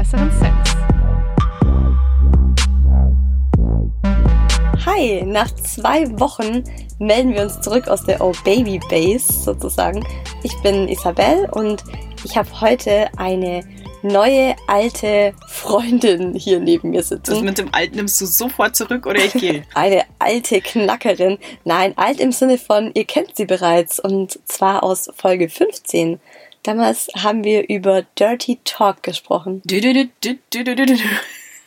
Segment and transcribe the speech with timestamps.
[0.00, 0.54] besseren Sex.
[4.86, 6.64] Hi, nach zwei Wochen
[6.98, 10.02] melden wir uns zurück aus der Oh Baby Base sozusagen.
[10.42, 11.84] Ich bin Isabel und
[12.24, 13.62] ich habe heute eine
[14.02, 17.34] neue alte Freundin hier neben mir sitzen.
[17.34, 19.64] Das mit dem Alten nimmst du sofort zurück oder ich gehe?
[19.74, 21.36] eine alte Knackerin.
[21.66, 26.20] Nein, alt im Sinne von, ihr kennt sie bereits und zwar aus Folge 15.
[26.62, 29.62] Damals haben wir über Dirty Talk gesprochen.
[29.64, 30.36] Du, du, du,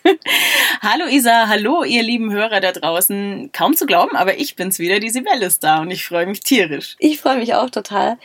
[0.81, 3.49] hallo Isa, hallo ihr lieben Hörer da draußen.
[3.53, 6.41] Kaum zu glauben, aber ich bin's wieder, die Sibelle ist da und ich freue mich
[6.41, 6.95] tierisch.
[6.99, 8.17] Ich freue mich auch total.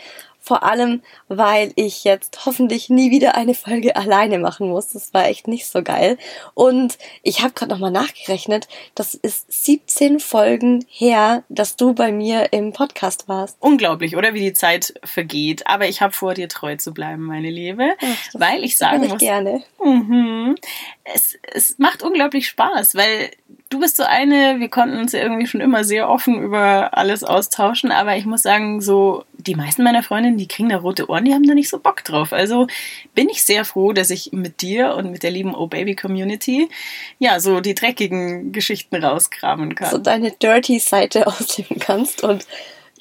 [0.48, 4.88] Vor allem, weil ich jetzt hoffentlich nie wieder eine Folge alleine machen muss.
[4.88, 6.16] Das war echt nicht so geil.
[6.54, 8.66] Und ich habe gerade nochmal nachgerechnet.
[8.94, 13.58] Das ist 17 Folgen her, dass du bei mir im Podcast warst.
[13.60, 15.66] Unglaublich, oder wie die Zeit vergeht.
[15.66, 17.90] Aber ich habe vor, dir treu zu bleiben, meine Liebe.
[18.00, 19.62] Ach, weil ich sagen ich muss, gerne.
[19.84, 20.54] Mhm,
[21.04, 23.32] es, es macht unglaublich Spaß, weil
[23.68, 27.22] du bist so eine, wir konnten uns ja irgendwie schon immer sehr offen über alles
[27.22, 31.24] austauschen, aber ich muss sagen, so die meisten meiner Freundinnen, die kriegen da rote Ohren,
[31.24, 32.32] die haben da nicht so Bock drauf.
[32.32, 32.66] Also
[33.14, 36.68] bin ich sehr froh, dass ich mit dir und mit der lieben Oh Baby Community
[37.18, 39.90] ja so die dreckigen Geschichten rauskramen kann.
[39.90, 42.46] So deine dirty Seite ausleben kannst und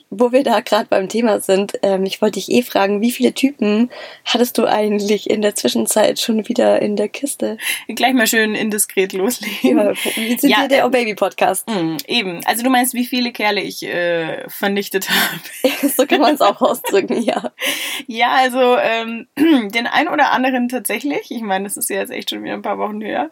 [0.10, 3.34] wo wir da gerade beim Thema sind, ähm, ich wollte dich eh fragen, wie viele
[3.34, 3.90] Typen
[4.24, 7.58] hattest du eigentlich in der Zwischenzeit schon wieder in der Kiste?
[7.88, 9.78] Gleich mal schön indiskret loslegen.
[9.78, 11.68] Ja, wir sind ja, der Oh Baby Podcast.
[11.68, 12.42] Mh, eben.
[12.46, 15.74] Also du meinst, wie viele Kerle ich äh, vernichtet habe?
[15.90, 17.52] so kann man es auch ausdrücken, ja.
[18.08, 21.30] Ja, also ähm, den ein oder anderen tatsächlich.
[21.32, 23.30] Ich meine, das ist ja jetzt echt schon wieder ein paar Wochen her.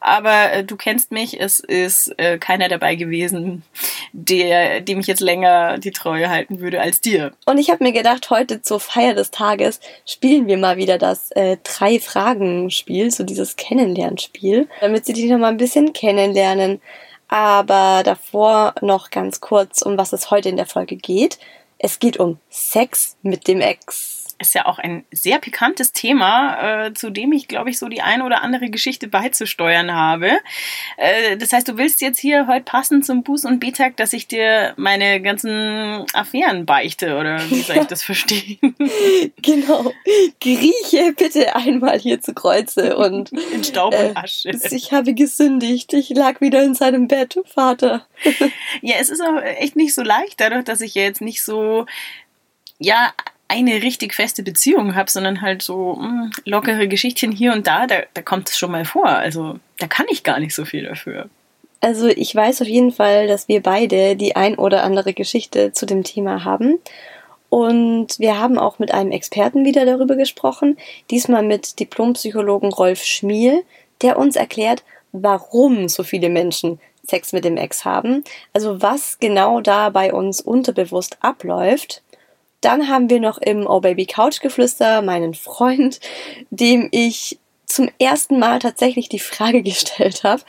[0.00, 3.62] Aber äh, du kennst mich, es ist äh, keiner dabei gewesen,
[4.12, 7.32] der, dem ich jetzt länger die Treue Treue halten würde als dir.
[7.44, 11.32] Und ich habe mir gedacht, heute zur Feier des Tages spielen wir mal wieder das
[11.32, 16.80] äh, Drei-Fragen-Spiel, so dieses Kennenlernspiel, damit sie dich noch mal ein bisschen kennenlernen.
[17.26, 21.38] Aber davor noch ganz kurz, um was es heute in der Folge geht.
[21.78, 26.94] Es geht um Sex mit dem Ex ist ja auch ein sehr pikantes Thema, äh,
[26.94, 30.30] zu dem ich, glaube ich, so die eine oder andere Geschichte beizusteuern habe.
[30.96, 34.26] Äh, das heißt, du willst jetzt hier heute passen zum Buß- und Betag, dass ich
[34.26, 38.58] dir meine ganzen Affären beichte, oder wie soll ich das verstehen?
[39.42, 39.92] genau.
[40.40, 44.50] Grieche bitte einmal hier zu Kreuze und in Staub und äh, Asche.
[44.50, 45.92] Äh, ich habe gesündigt.
[45.92, 48.06] Ich lag wieder in seinem Bett, Vater.
[48.80, 51.86] ja, es ist auch echt nicht so leicht, dadurch, dass ich ja jetzt nicht so
[52.78, 53.12] ja,
[53.48, 57.86] eine richtig feste Beziehung habe, sondern halt so mh, hm, lockere Geschichtchen hier und da,
[57.86, 59.06] da, da kommt es schon mal vor.
[59.06, 61.28] Also da kann ich gar nicht so viel dafür.
[61.80, 65.84] Also ich weiß auf jeden Fall, dass wir beide die ein oder andere Geschichte zu
[65.84, 66.78] dem Thema haben.
[67.50, 70.76] Und wir haben auch mit einem Experten wieder darüber gesprochen,
[71.10, 73.62] diesmal mit Diplompsychologen Rolf Schmiel,
[74.02, 74.82] der uns erklärt,
[75.12, 80.40] warum so viele Menschen Sex mit dem Ex haben, also was genau da bei uns
[80.40, 82.02] unterbewusst abläuft
[82.64, 86.00] dann haben wir noch im Oh Baby Couch Geflüster meinen Freund,
[86.50, 90.42] dem ich zum ersten Mal tatsächlich die Frage gestellt habe,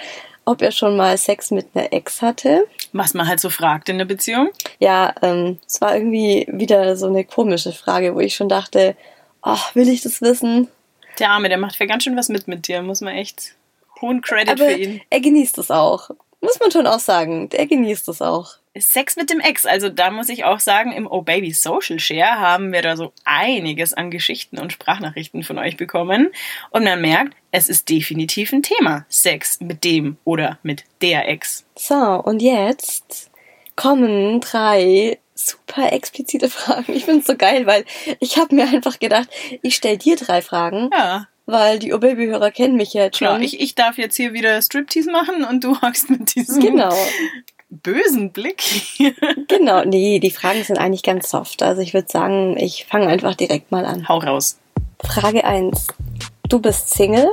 [0.45, 2.65] ob er schon mal Sex mit einer Ex hatte.
[2.93, 4.49] Was man halt so fragt in der Beziehung?
[4.79, 8.95] Ja, ähm, es war irgendwie wieder so eine komische Frage, wo ich schon dachte,
[9.41, 10.67] ach, will ich das wissen?
[11.19, 13.55] Der Arme, der macht ja ganz schön was mit mit dir, muss man echt
[14.01, 15.01] hohen Credit Aber für ihn.
[15.09, 16.09] Er genießt es auch.
[16.41, 17.49] Muss man schon auch sagen.
[17.49, 18.57] Der genießt es auch.
[18.77, 19.65] Sex mit dem Ex.
[19.65, 23.13] Also da muss ich auch sagen, im Oh Baby Social Share haben wir da so
[23.23, 26.29] einiges an Geschichten und Sprachnachrichten von euch bekommen.
[26.71, 29.05] Und man merkt, es ist definitiv ein Thema.
[29.09, 31.65] Sex mit dem oder mit der Ex.
[31.75, 33.31] So, und jetzt
[33.75, 36.93] kommen drei super explizite Fragen.
[36.93, 37.85] Ich finde es so geil, weil
[38.19, 39.29] ich habe mir einfach gedacht,
[39.61, 40.89] ich stelle dir drei Fragen.
[40.93, 43.27] Ja weil die O-Baby-Hörer kennen mich jetzt schon.
[43.27, 46.95] Klar, ich, ich darf jetzt hier wieder Striptease machen und du hockst mit diesem genau.
[47.83, 48.63] Bösen Blick.
[49.47, 51.63] genau, nee, die Fragen sind eigentlich ganz soft.
[51.63, 54.07] Also ich würde sagen, ich fange einfach direkt mal an.
[54.07, 54.57] Hau raus.
[55.03, 55.87] Frage 1.
[56.49, 57.29] Du bist Single.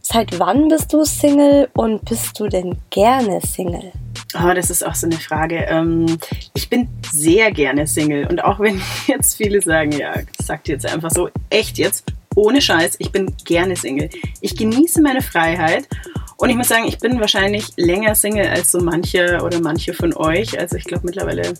[0.00, 3.92] Seit wann bist du Single und bist du denn gerne Single?
[4.34, 5.64] Oh, das ist auch so eine Frage.
[5.68, 6.18] Ähm,
[6.52, 11.10] ich bin sehr gerne Single und auch wenn jetzt viele sagen, ja, sagt jetzt einfach
[11.10, 12.04] so, echt jetzt,
[12.34, 14.10] ohne Scheiß, ich bin gerne Single.
[14.40, 15.88] Ich genieße meine Freiheit
[16.36, 20.14] und ich muss sagen, ich bin wahrscheinlich länger Single als so manche oder manche von
[20.14, 20.58] euch.
[20.58, 21.54] Also ich glaube mittlerweile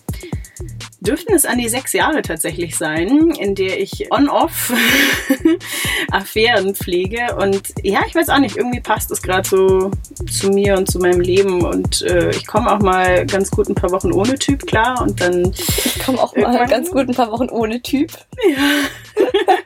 [1.05, 4.73] dürften es an die sechs Jahre tatsächlich sein, in der ich on-off
[6.11, 7.35] Affären pflege.
[7.35, 9.91] Und ja, ich weiß auch nicht, irgendwie passt es gerade so
[10.29, 11.63] zu mir und zu meinem Leben.
[11.63, 15.01] Und äh, ich komme auch mal ganz gut ein paar Wochen ohne Typ klar.
[15.01, 15.51] Und dann.
[15.53, 18.11] Ich komme auch mal ganz gut ein paar Wochen ohne Typ.
[18.49, 19.23] Ja.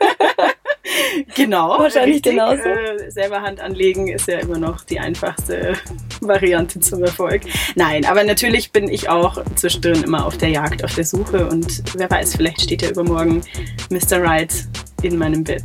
[1.35, 1.79] Genau.
[1.79, 2.33] Wahrscheinlich richtig.
[2.33, 2.63] genauso.
[2.63, 5.73] Äh, selber Hand anlegen ist ja immer noch die einfachste
[6.21, 7.43] Variante zum Erfolg.
[7.75, 11.83] Nein, aber natürlich bin ich auch zwischendrin immer auf der Jagd, auf der Suche und
[11.95, 13.41] wer weiß, vielleicht steht ja übermorgen
[13.89, 14.21] Mr.
[14.21, 14.53] Right
[15.01, 15.63] in meinem Bett.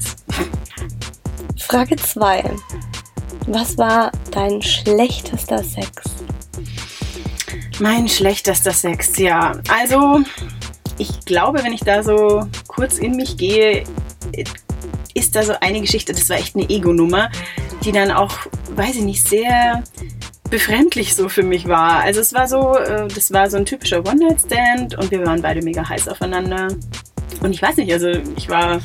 [1.59, 2.45] Frage 2.
[3.47, 6.03] Was war dein schlechtester Sex?
[7.81, 9.61] Mein schlechtester Sex, ja.
[9.69, 10.21] Also,
[10.99, 13.85] ich glaube, wenn ich da so kurz in mich gehe,
[15.15, 17.31] ist da so eine Geschichte, das war echt eine Ego-Nummer,
[17.85, 18.39] die dann auch,
[18.75, 19.83] weiß ich nicht, sehr
[20.51, 22.03] befremdlich so für mich war.
[22.03, 25.63] Also es war so, äh, das war so ein typischer One-Night-Stand und wir waren beide
[25.63, 26.69] mega heiß aufeinander.
[27.41, 28.81] Und ich weiß nicht, also ich war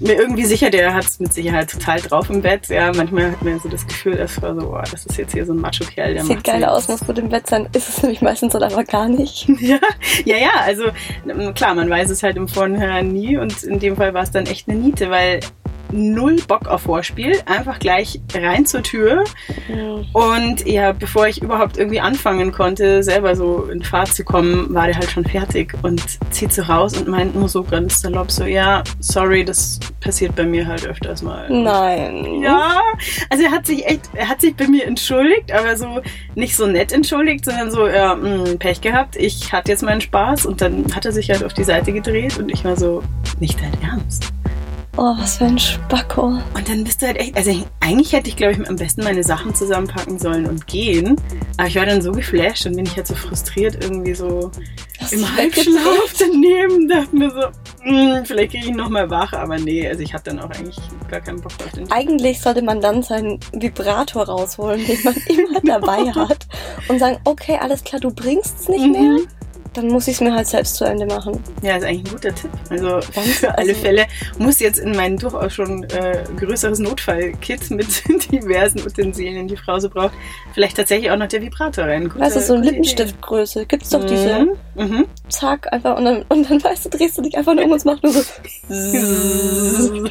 [0.00, 2.68] mir irgendwie sicher, der hat es mit Sicherheit total drauf im Bett.
[2.68, 5.44] Ja, manchmal hat man so das Gefühl, das war so, boah, das ist jetzt hier
[5.44, 7.68] so ein Macho-Kerl, der Sieht geil aus, muss gut im Bett sein.
[7.72, 9.48] Ist es nämlich meistens dann aber gar nicht.
[9.68, 9.78] Ja,
[10.24, 10.84] ja, ja, also
[11.54, 14.46] klar, man weiß es halt im Vorhinein nie und in dem Fall war es dann
[14.46, 15.40] echt eine Niete, weil
[15.92, 19.24] null Bock auf Vorspiel, einfach gleich rein zur Tür
[20.12, 24.86] und ja, bevor ich überhaupt irgendwie anfangen konnte, selber so in Fahrt zu kommen, war
[24.86, 28.44] der halt schon fertig und zieht so raus und meint nur so ganz salopp so,
[28.44, 31.48] ja, sorry, das passiert bei mir halt öfters mal.
[31.50, 32.42] Nein.
[32.42, 32.80] Ja,
[33.30, 36.00] also er hat sich echt, er hat sich bei mir entschuldigt, aber so
[36.34, 40.46] nicht so nett entschuldigt, sondern so, ja, mh, Pech gehabt, ich hatte jetzt meinen Spaß
[40.46, 43.02] und dann hat er sich halt auf die Seite gedreht und ich war so,
[43.40, 44.32] nicht dein Ernst.
[45.00, 46.24] Oh, was für ein Spacko.
[46.54, 49.22] Und dann bist du halt echt, also eigentlich hätte ich, glaube ich, am besten meine
[49.22, 51.14] Sachen zusammenpacken sollen und gehen,
[51.56, 54.50] aber ich war dann so geflasht und bin ich halt so frustriert irgendwie so
[55.00, 59.56] Hast im Halbschlaf daneben, dachte mir so, mh, vielleicht kriege ich noch mal wach, aber
[59.58, 60.76] nee, also ich hatte dann auch eigentlich
[61.08, 65.60] gar keinen Bock auf den Eigentlich sollte man dann seinen Vibrator rausholen, den man immer
[65.62, 66.48] dabei hat
[66.88, 68.90] und sagen, okay, alles klar, du bringst es nicht Mhm.
[68.92, 69.16] mehr.
[69.80, 71.40] Dann muss ich es mir halt selbst zu Ende machen.
[71.62, 72.50] Ja, ist eigentlich ein guter Tipp.
[72.68, 74.06] Also für alle also- Fälle
[74.38, 77.86] muss jetzt in mein durchaus schon äh, größeres Notfallkit mit
[78.32, 80.12] diversen Utensilien, die Frau so braucht,
[80.52, 82.08] vielleicht tatsächlich auch noch der Vibrator rein.
[82.08, 82.64] Gute, weißt du, so eine.
[82.66, 83.66] Lippenstiftgröße.
[83.66, 84.84] Gibt's doch diese, Mhm.
[84.84, 85.04] Mhm.
[85.28, 87.76] zack, einfach und dann, und dann weißt du, drehst du dich einfach nur um und
[87.78, 88.22] es macht nur so.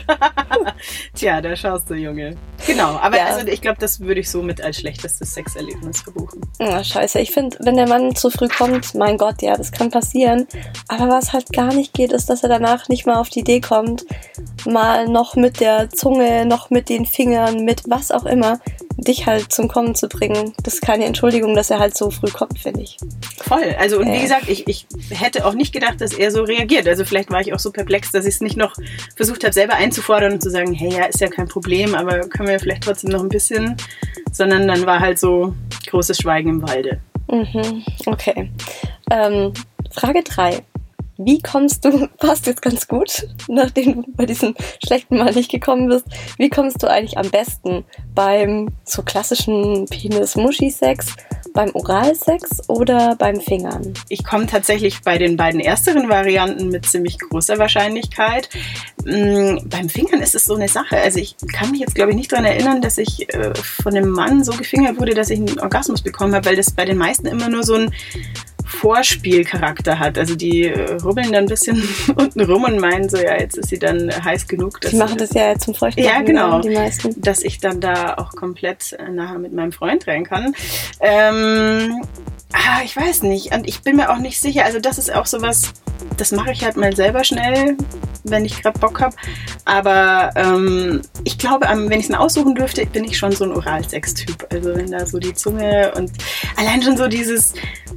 [1.15, 2.35] Tja, da schaust du, Junge.
[2.65, 3.25] Genau, aber Ja.
[3.27, 6.41] also ich glaube, das würde ich so mit als schlechtestes Sexerlebnis verbuchen.
[6.59, 7.19] Ah, scheiße.
[7.19, 10.47] Ich finde, wenn der Mann zu früh kommt, mein Gott, ja, das kann passieren.
[10.87, 13.61] Aber was halt gar nicht geht, ist, dass er danach nicht mal auf die Idee
[13.61, 14.05] kommt,
[14.65, 18.59] mal noch mit der Zunge, noch mit den Fingern, mit was auch immer,
[18.97, 20.53] dich halt zum Kommen zu bringen.
[20.63, 22.97] Das ist keine Entschuldigung, dass er halt so früh kommt, finde ich.
[23.37, 23.75] Voll.
[23.79, 24.21] Also und wie Äh.
[24.21, 26.87] gesagt, ich, ich hätte auch nicht gedacht, dass er so reagiert.
[26.87, 28.73] Also vielleicht war ich auch so perplex, dass ich es nicht noch
[29.15, 32.49] versucht habe, selber einzufordern und zu sagen, hey, ja, ist ja kein Problem, aber können
[32.49, 33.77] wir vielleicht trotzdem noch ein bisschen.
[34.31, 35.53] Sondern dann war halt so
[35.89, 36.99] großes Schweigen im Walde.
[37.29, 38.51] Mhm, okay.
[39.11, 39.53] Ähm,
[39.91, 40.63] Frage 3.
[41.17, 44.55] Wie kommst du, passt jetzt ganz gut, nachdem du bei diesem
[44.85, 46.05] schlechten Mal nicht gekommen bist,
[46.37, 51.15] wie kommst du eigentlich am besten beim so klassischen Penis-Muschi-Sex,
[51.53, 53.93] beim Oralsex oder beim Fingern?
[54.09, 58.49] Ich komme tatsächlich bei den beiden ersteren Varianten mit ziemlich großer Wahrscheinlichkeit.
[59.05, 60.97] Mm, beim Fingern ist es so eine Sache.
[60.97, 64.09] Also ich kann mich jetzt, glaube ich, nicht daran erinnern, dass ich äh, von einem
[64.09, 67.25] Mann so gefingert wurde, dass ich einen Orgasmus bekommen habe, weil das bei den meisten
[67.25, 67.91] immer nur so ein
[68.67, 70.17] Vorspielcharakter hat.
[70.17, 71.81] Also die äh, rubbeln dann ein bisschen
[72.15, 74.81] unten rum und meinen so, ja, jetzt ist sie dann heiß genug.
[74.81, 76.03] dass- Die machen das ja zum Feuchten.
[76.03, 76.59] Ja, genau.
[76.61, 77.19] Die meisten.
[77.21, 80.53] dass ich dann da auch komplett äh, nachher mit meinem Freund rein kann.
[80.99, 82.01] Ähm,
[82.53, 83.53] ah, ich weiß nicht.
[83.53, 84.65] Und ich bin mir auch nicht sicher.
[84.65, 85.73] Also das ist auch sowas,
[86.17, 87.77] das mache ich halt mal selber schnell,
[88.23, 89.15] wenn ich gerade Bock habe.
[89.65, 93.51] Aber ähm, ich glaube, wenn ich es mir aussuchen dürfte, bin ich schon so ein
[93.51, 94.47] Oralsex-Typ.
[94.51, 96.11] Also wenn da so die Zunge und
[96.55, 97.53] allein schon so dieses,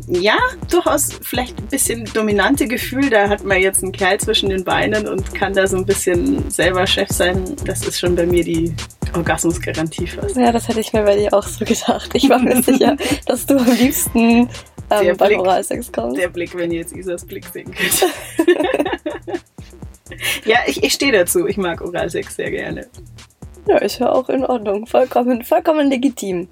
[0.08, 0.36] ja,
[0.68, 5.06] durchaus vielleicht ein bisschen dominante Gefühl, da hat man jetzt einen Kerl zwischen den Beinen
[5.06, 7.56] und kann da so ein bisschen selber Chef sein.
[7.64, 8.74] Das ist schon bei mir die
[9.14, 10.36] Orgasmusgarantie fast.
[10.36, 12.10] Ja, das hätte ich mir bei dir auch so gedacht.
[12.14, 14.48] Ich war mir sicher, dass du am liebsten
[14.90, 16.16] Der ähm, beim Blick- Oralsex kommst.
[16.20, 18.06] Der Blick, wenn ihr jetzt Isas Blick sehen könnt.
[20.44, 21.46] ja, ich, ich stehe dazu.
[21.46, 22.86] Ich mag Oralsex sehr gerne.
[23.66, 24.86] Ja, ist ja auch in Ordnung.
[24.86, 26.48] Vollkommen, vollkommen legitim.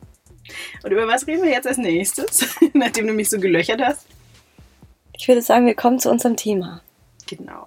[0.83, 4.07] Und über was reden wir jetzt als nächstes, nachdem du mich so gelöchert hast?
[5.17, 6.81] Ich würde sagen, wir kommen zu unserem Thema.
[7.27, 7.67] Genau.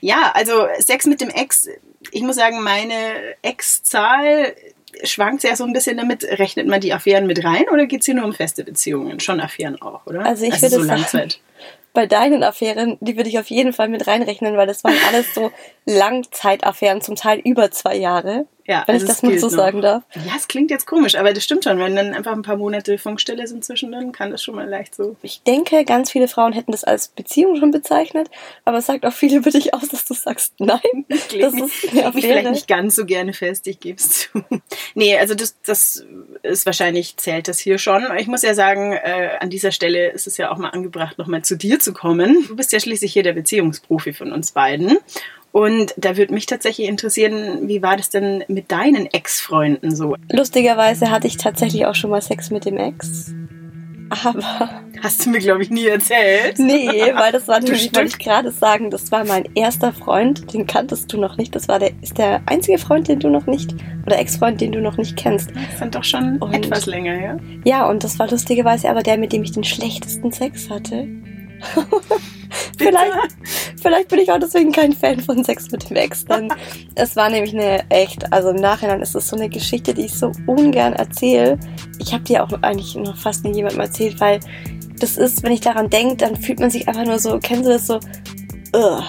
[0.00, 1.68] Ja, also Sex mit dem Ex.
[2.10, 2.92] Ich muss sagen, meine
[3.42, 4.54] Ex-Zahl
[5.04, 6.24] schwankt ja so ein bisschen damit.
[6.24, 9.20] Rechnet man die Affären mit rein oder geht es hier nur um feste Beziehungen?
[9.20, 10.24] Schon Affären auch, oder?
[10.24, 11.40] Also ich so würde sagen- Langzeit.
[11.92, 15.32] Bei deinen Affären, die würde ich auf jeden Fall mit reinrechnen, weil das waren alles
[15.32, 15.50] so
[15.86, 18.46] Langzeitaffären, zum Teil über zwei Jahre.
[18.66, 19.54] Ja, wenn also ich es das mal so noch.
[19.54, 20.02] sagen darf.
[20.14, 21.78] Ja, es klingt jetzt komisch, aber das stimmt schon.
[21.78, 25.16] Wenn dann einfach ein paar Monate Funkstille sind zwischendrin, kann das schon mal leicht so.
[25.22, 28.28] Ich denke, ganz viele Frauen hätten das als Beziehung schon bezeichnet,
[28.64, 31.42] aber es sagt auch viel über dich aus, dass du sagst, nein, Ich das leg
[31.44, 34.44] ist mich, leg mich vielleicht nicht ganz so gerne fest, ich gebe es zu.
[34.94, 36.04] Nee, also das, das
[36.42, 38.04] ist wahrscheinlich, zählt das hier schon.
[38.18, 41.42] Ich muss ja sagen, äh, an dieser Stelle ist es ja auch mal angebracht, nochmal
[41.42, 42.44] zu dir zu kommen.
[42.48, 44.98] Du bist ja schließlich hier der Beziehungsprofi von uns beiden.
[45.56, 50.14] Und da würde mich tatsächlich interessieren, wie war das denn mit deinen Ex-Freunden so?
[50.30, 53.32] Lustigerweise hatte ich tatsächlich auch schon mal Sex mit dem Ex.
[54.10, 54.70] Aber
[55.02, 56.58] Hast du mir, glaube ich, nie erzählt.
[56.58, 57.96] nee, weil das war nämlich, Stück.
[57.96, 61.54] wollte ich gerade sagen, das war mein erster Freund, den kanntest du noch nicht.
[61.54, 64.82] Das war der, ist der einzige Freund, den du noch nicht, oder Ex-Freund, den du
[64.82, 65.50] noch nicht kennst.
[65.70, 67.36] Das sind doch schon Und- etwas länger, ja?
[67.64, 71.08] Ja, und das war lustigerweise aber der, mit dem ich den schlechtesten Sex hatte.
[72.78, 73.12] vielleicht,
[73.86, 76.52] vielleicht bin ich auch deswegen kein Fan von Sex mit dem Ex, denn
[76.96, 80.14] es war nämlich eine echt, also im Nachhinein ist es so eine Geschichte, die ich
[80.14, 81.56] so ungern erzähle.
[82.00, 84.40] Ich habe dir auch eigentlich noch fast nie jemandem erzählt, weil
[84.98, 87.72] das ist, wenn ich daran denke, dann fühlt man sich einfach nur so, kennst du
[87.72, 88.00] das so,
[88.74, 89.04] ugh.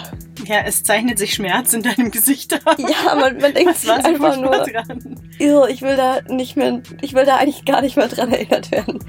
[0.46, 2.78] Ja, es zeichnet sich Schmerz in deinem Gesicht ab.
[2.80, 5.20] Ja, man, man denkt Was sich einfach nur, dran?
[5.40, 9.00] Ich will da nicht mehr, ich will da eigentlich gar nicht mehr dran erinnert werden.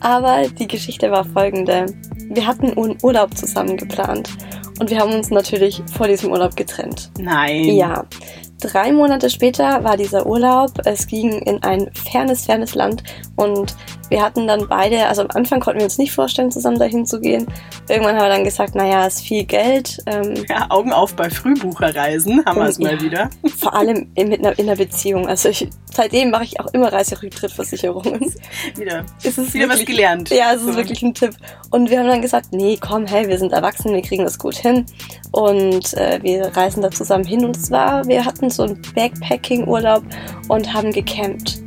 [0.00, 1.86] Aber die Geschichte war folgende.
[2.28, 4.28] Wir hatten einen Urlaub zusammen geplant
[4.80, 7.10] und wir haben uns natürlich vor diesem Urlaub getrennt.
[7.18, 7.64] Nein.
[7.76, 8.04] Ja.
[8.60, 10.70] Drei Monate später war dieser Urlaub.
[10.84, 13.02] Es ging in ein fernes, fernes Land
[13.36, 13.76] und
[14.10, 17.20] wir hatten dann beide, also am Anfang konnten wir uns nicht vorstellen, zusammen dahin zu
[17.20, 17.46] gehen.
[17.88, 19.98] Irgendwann haben wir dann gesagt, naja, ist viel Geld.
[20.06, 22.92] Ähm, Ja, Augen auf bei Frühbucherreisen, haben wir es Ja.
[22.92, 23.30] mal wieder.
[23.56, 25.26] vor allem in, mit einer, in einer Beziehung.
[25.28, 28.32] Also ich, seitdem mache ich auch immer Reiserücktrittversicherungen.
[28.76, 30.30] Wieder, Es ist wieder was wirklich- gelernt.
[30.30, 30.76] Ja, es ist So.
[30.76, 31.34] wirklich ein Tipp.
[31.70, 34.54] Und wir haben dann gesagt, nee, komm, hey, wir sind erwachsen, wir kriegen das gut
[34.56, 34.86] hin.
[35.32, 37.44] Und äh, wir reisen da zusammen hin.
[37.44, 40.02] Und zwar, wir hatten so einen Backpacking-Urlaub
[40.48, 41.63] und haben gecampt.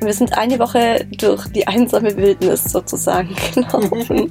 [0.00, 4.30] Und wir sind eine Woche durch die einsame Wildnis sozusagen gelaufen.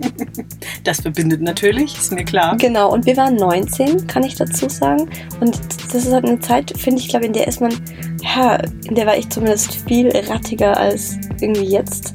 [0.84, 2.56] Das verbindet natürlich, ist mir klar.
[2.58, 5.10] genau, und wir waren 19, kann ich dazu sagen.
[5.40, 5.60] Und
[5.92, 7.74] das ist halt eine Zeit, finde ich, glaube in der ist man,
[8.22, 8.56] ja,
[8.88, 12.14] in der war ich zumindest viel rattiger als irgendwie jetzt.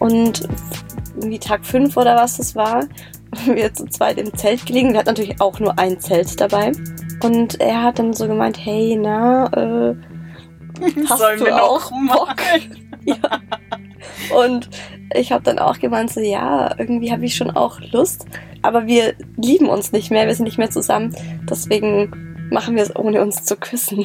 [0.00, 0.48] Und
[1.16, 2.86] irgendwie Tag 5 oder was das war,
[3.36, 4.92] haben wir zu zweit im Zelt gelegen.
[4.92, 6.72] Wir hatten natürlich auch nur ein Zelt dabei.
[7.22, 9.94] Und er hat dann so gemeint, hey, na, äh,
[11.08, 12.36] hast Sollen du wir auch noch Bock?
[13.04, 13.40] ja.
[14.36, 14.68] Und
[15.14, 18.26] ich habe dann auch gemeint, so ja, irgendwie habe ich schon auch Lust,
[18.62, 21.14] aber wir lieben uns nicht mehr, wir sind nicht mehr zusammen,
[21.48, 24.04] deswegen machen wir es ohne uns zu küssen.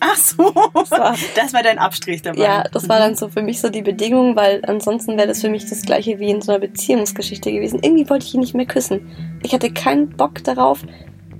[0.00, 2.42] Ach so, Das war, das war dein Abstrich dabei.
[2.42, 5.48] ja, das war dann so für mich so die Bedingung, weil ansonsten wäre das für
[5.48, 7.80] mich das gleiche wie in so einer Beziehungsgeschichte gewesen.
[7.82, 9.40] Irgendwie wollte ich ihn nicht mehr küssen.
[9.42, 10.84] Ich hatte keinen Bock darauf,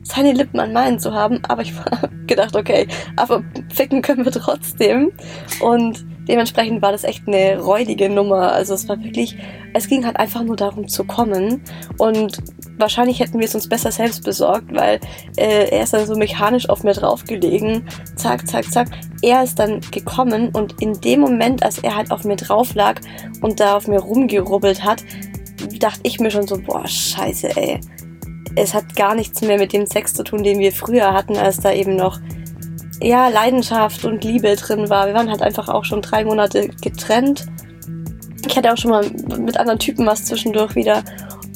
[0.02, 2.86] seine Lippen an meinen zu haben, aber ich habe gedacht, okay,
[3.16, 5.12] aber ficken können wir trotzdem.
[5.60, 8.52] Und dementsprechend war das echt eine räudige Nummer.
[8.52, 9.36] Also es war wirklich,
[9.74, 11.62] es ging halt einfach nur darum zu kommen.
[11.98, 12.38] Und
[12.78, 15.00] wahrscheinlich hätten wir es uns besser selbst besorgt, weil
[15.36, 17.88] äh, er ist dann so mechanisch auf mir draufgelegen.
[18.16, 18.88] Zack, zack, zack.
[19.22, 23.00] Er ist dann gekommen und in dem Moment, als er halt auf mir drauf lag
[23.40, 25.02] und da auf mir rumgerubbelt hat,
[25.78, 27.80] dachte ich mir schon so, boah, scheiße, ey.
[28.54, 31.58] Es hat gar nichts mehr mit dem Sex zu tun, den wir früher hatten, als
[31.58, 32.18] da eben noch
[33.00, 35.06] ja, Leidenschaft und Liebe drin war.
[35.06, 37.46] Wir waren halt einfach auch schon drei Monate getrennt.
[38.46, 39.04] Ich hatte auch schon mal
[39.38, 41.02] mit anderen Typen was zwischendurch wieder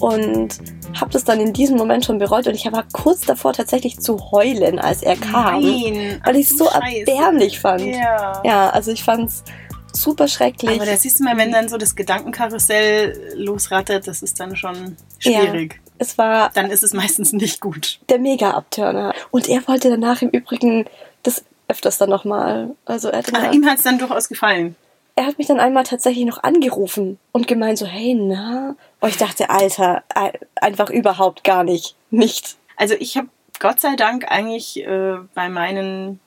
[0.00, 0.58] und
[0.98, 4.32] habe das dann in diesem Moment schon bereut und ich war kurz davor tatsächlich zu
[4.32, 6.20] heulen, als er kam, Nein.
[6.24, 6.98] weil ich es so Scheiße.
[7.06, 7.82] erbärmlich fand.
[7.82, 8.42] Ja.
[8.44, 9.44] Ja, also ich fand's
[9.92, 10.76] super schrecklich.
[10.80, 14.96] Aber da siehst du mal, wenn dann so das Gedankenkarussell losrattert, das ist dann schon
[15.18, 15.80] schwierig.
[15.98, 18.00] es war Dann ist es meistens nicht gut.
[18.08, 19.14] der Mega-Abturner.
[19.30, 20.86] Und er wollte danach im Übrigen
[21.22, 22.74] das öfters dann nochmal.
[22.84, 24.74] Also er, hat Ach, ihm hat es dann durchaus gefallen.
[25.16, 28.74] er hat mich dann einmal tatsächlich noch angerufen und gemeint so, hey, na?
[29.00, 31.94] Und ich dachte, Alter, äh, einfach überhaupt gar nicht.
[32.10, 32.56] Nicht.
[32.76, 33.28] Also ich habe
[33.60, 36.18] Gott sei Dank eigentlich äh, bei meinen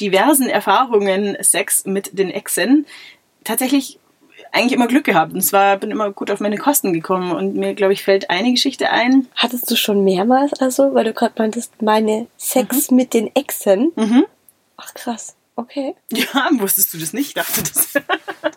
[0.00, 2.86] diversen Erfahrungen Sex mit den Exen
[3.44, 3.98] tatsächlich
[4.52, 5.34] eigentlich immer Glück gehabt.
[5.34, 7.32] Und zwar bin immer gut auf meine Kosten gekommen.
[7.32, 9.26] Und mir, glaube ich, fällt eine Geschichte ein.
[9.34, 13.92] Hattest du schon mehrmals also, weil du gerade meintest, meine Sex mit den Exen?
[13.94, 14.24] Mhm.
[14.78, 15.36] Ach krass.
[15.56, 15.94] Okay.
[16.12, 17.28] Ja, wusstest du das nicht?
[17.28, 17.94] Ich dachte das.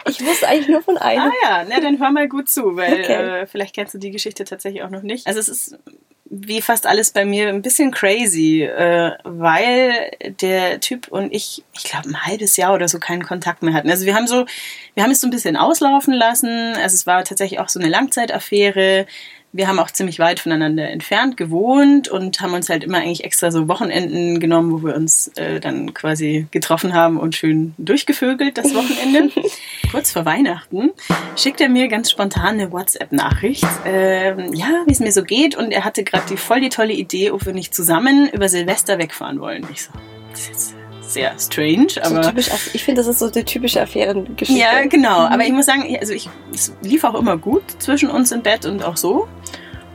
[0.07, 1.31] Ich wusste eigentlich nur von einem.
[1.31, 3.41] ah ja, na, dann hör mal gut zu, weil Okay.
[3.41, 5.25] äh, vielleicht kennst du die Geschichte tatsächlich auch noch nicht.
[5.27, 5.77] Also es ist
[6.25, 10.11] wie fast alles bei mir ein bisschen crazy, äh, weil
[10.41, 13.89] der Typ und ich, ich glaube, ein halbes Jahr oder so keinen Kontakt mehr hatten.
[13.89, 14.45] Also wir haben so,
[14.93, 16.49] wir haben es so ein bisschen auslaufen lassen.
[16.77, 19.07] Also es war tatsächlich auch so eine Langzeitaffäre.
[19.53, 23.51] Wir haben auch ziemlich weit voneinander entfernt gewohnt und haben uns halt immer eigentlich extra
[23.51, 28.73] so Wochenenden genommen, wo wir uns äh, dann quasi getroffen haben und schön durchgevögelt das
[28.73, 29.31] Wochenende.
[29.91, 30.91] Kurz vor Weihnachten
[31.35, 35.71] schickt er mir ganz spontan eine WhatsApp-Nachricht, ähm, ja, wie es mir so geht und
[35.71, 39.39] er hatte gerade die voll die tolle Idee, ob wir nicht zusammen über Silvester wegfahren
[39.41, 39.67] wollen.
[39.71, 39.91] Ich so,
[40.31, 40.75] das ist jetzt
[41.11, 42.23] sehr strange, aber.
[42.23, 44.53] So typisch, ich finde, das ist so die typische Affärengeschichte.
[44.53, 45.19] Ja, genau.
[45.19, 48.65] Aber ich muss sagen, also ich, es lief auch immer gut zwischen uns im Bett
[48.65, 49.27] und auch so.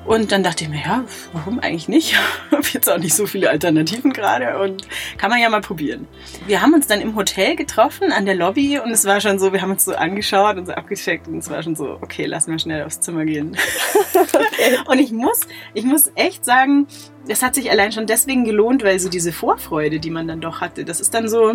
[0.06, 2.16] Und dann dachte ich mir, ja, warum eigentlich nicht?
[2.46, 4.86] Ich habe jetzt auch nicht so viele Alternativen gerade und
[5.18, 6.06] kann man ja mal probieren.
[6.46, 9.52] Wir haben uns dann im Hotel getroffen an der Lobby und es war schon so,
[9.52, 12.46] wir haben uns so angeschaut und so abgecheckt und es war schon so, okay, lass
[12.46, 13.56] mal schnell aufs Zimmer gehen.
[14.14, 14.78] okay.
[14.86, 15.40] Und ich muss,
[15.74, 16.86] ich muss echt sagen,
[17.28, 20.60] das hat sich allein schon deswegen gelohnt, weil so diese Vorfreude, die man dann doch
[20.60, 21.54] hatte, das ist dann so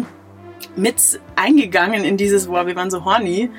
[0.75, 3.49] mit eingegangen in dieses, boah, wir waren so horny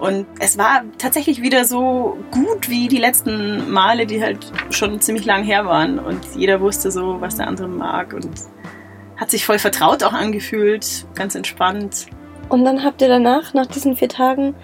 [0.00, 5.26] und es war tatsächlich wieder so gut wie die letzten Male, die halt schon ziemlich
[5.26, 5.98] lang her waren.
[5.98, 8.14] Und jeder wusste so, was der andere mag.
[8.14, 8.30] Und
[9.18, 12.06] hat sich voll vertraut auch angefühlt, ganz entspannt.
[12.48, 14.54] Und dann habt ihr danach, nach diesen vier Tagen,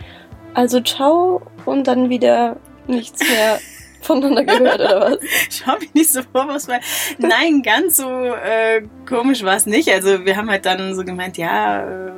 [0.54, 3.60] also ciao und dann wieder nichts mehr
[4.00, 5.18] voneinander gehört oder was?
[5.50, 6.78] Schau mich nicht so vorwurfsvoll.
[7.18, 9.92] Nein, ganz so äh, komisch war es nicht.
[9.92, 12.12] Also wir haben halt dann so gemeint, ja, äh,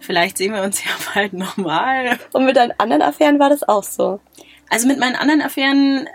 [0.00, 2.18] Vielleicht sehen wir uns ja bald nochmal.
[2.32, 4.20] Und mit deinen anderen Affären war das auch so?
[4.68, 6.08] Also mit meinen anderen Affären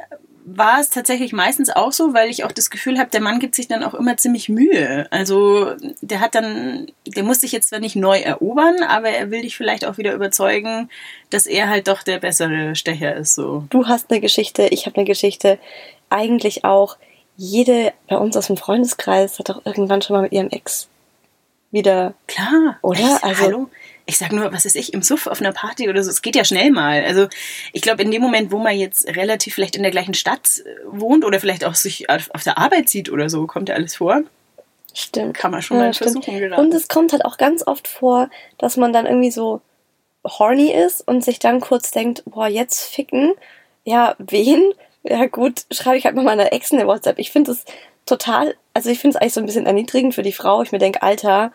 [0.47, 3.55] war es tatsächlich meistens auch so, weil ich auch das Gefühl habe, der Mann gibt
[3.55, 5.07] sich dann auch immer ziemlich Mühe.
[5.09, 9.41] Also der hat dann, der muss sich jetzt zwar nicht neu erobern, aber er will
[9.41, 10.89] dich vielleicht auch wieder überzeugen,
[11.31, 13.33] dass er halt doch der bessere Stecher ist.
[13.33, 13.65] So.
[13.71, 15.57] Du hast eine Geschichte, ich habe eine Geschichte.
[16.11, 16.97] Eigentlich auch
[17.37, 20.89] jede bei uns aus dem Freundeskreis hat auch irgendwann schon mal mit ihrem Ex
[21.71, 22.13] wieder.
[22.27, 22.99] Klar, oder?
[22.99, 23.23] Echt?
[23.23, 23.69] Also Hallo?
[24.07, 26.35] Ich sag nur, was ist ich, im Suff auf einer Party oder so, es geht
[26.35, 27.03] ja schnell mal.
[27.03, 27.27] Also
[27.73, 30.75] ich glaube, in dem Moment, wo man jetzt relativ vielleicht in der gleichen Stadt äh,
[30.85, 34.21] wohnt oder vielleicht auch sich auf der Arbeit sieht oder so, kommt ja alles vor.
[34.93, 35.35] Stimmt.
[35.35, 36.11] Kann man schon ja, mal stimmt.
[36.11, 36.61] versuchen gerade.
[36.61, 39.61] Und es kommt halt auch ganz oft vor, dass man dann irgendwie so
[40.23, 43.33] horny ist und sich dann kurz denkt, boah, jetzt ficken.
[43.83, 44.71] Ja, wen?
[45.03, 47.19] Ja gut, schreibe ich halt mal meiner Ex eine WhatsApp.
[47.19, 47.65] Ich finde es
[48.05, 50.61] total, also ich finde es eigentlich so ein bisschen erniedrigend für die Frau.
[50.61, 51.53] Ich mir denke, Alter,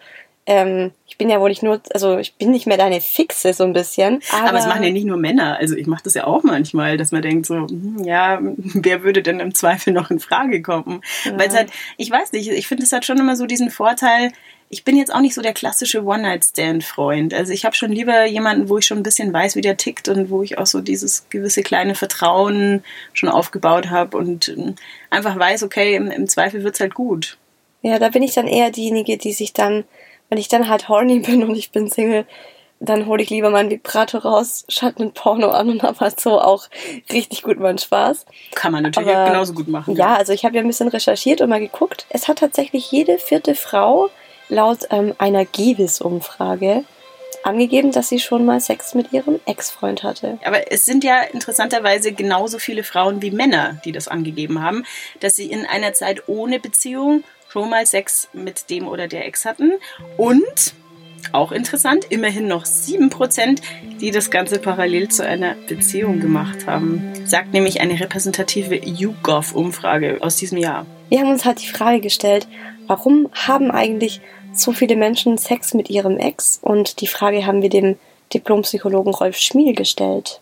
[0.50, 3.62] ähm, ich bin ja wohl nicht nur, also ich bin nicht mehr deine Fixe so
[3.62, 4.20] ein bisschen.
[4.32, 5.56] Aber, aber es machen ja nicht nur Männer.
[5.58, 9.22] Also ich mache das ja auch manchmal, dass man denkt so, hm, ja, wer würde
[9.22, 11.02] denn im Zweifel noch in Frage kommen?
[11.24, 11.38] Ja.
[11.38, 14.32] Weil es halt, ich weiß nicht, ich finde es hat schon immer so diesen Vorteil,
[14.70, 17.32] ich bin jetzt auch nicht so der klassische One-Night-Stand-Freund.
[17.32, 20.08] Also ich habe schon lieber jemanden, wo ich schon ein bisschen weiß, wie der tickt
[20.08, 22.82] und wo ich auch so dieses gewisse kleine Vertrauen
[23.12, 24.74] schon aufgebaut habe und ähm,
[25.10, 27.38] einfach weiß, okay, im, im Zweifel wird's halt gut.
[27.82, 29.84] Ja, da bin ich dann eher diejenige, die sich dann,
[30.30, 32.24] wenn ich dann halt horny bin und ich bin Single,
[32.82, 36.40] dann hole ich lieber meinen Vibrator raus, schalte einen Porno an und habe halt so
[36.40, 36.66] auch
[37.12, 38.24] richtig gut meinen Spaß.
[38.54, 39.94] Kann man natürlich Aber, genauso gut machen.
[39.96, 40.16] Ja, ja.
[40.16, 42.06] also ich habe ja ein bisschen recherchiert und mal geguckt.
[42.08, 44.08] Es hat tatsächlich jede vierte Frau
[44.48, 46.84] laut ähm, einer Gevis-Umfrage
[47.42, 50.38] angegeben, dass sie schon mal Sex mit ihrem Ex-Freund hatte.
[50.44, 54.84] Aber es sind ja interessanterweise genauso viele Frauen wie Männer, die das angegeben haben,
[55.20, 59.44] dass sie in einer Zeit ohne Beziehung schon mal Sex mit dem oder der Ex
[59.44, 59.72] hatten.
[60.16, 60.74] Und,
[61.32, 63.60] auch interessant, immerhin noch 7%,
[64.00, 67.12] die das Ganze parallel zu einer Beziehung gemacht haben.
[67.24, 70.86] Sagt nämlich eine repräsentative YouGov-Umfrage aus diesem Jahr.
[71.08, 72.46] Wir haben uns halt die Frage gestellt,
[72.86, 74.20] warum haben eigentlich
[74.52, 76.58] so viele Menschen Sex mit ihrem Ex?
[76.62, 77.96] Und die Frage haben wir dem
[78.32, 80.40] Diplompsychologen Rolf Schmiel gestellt.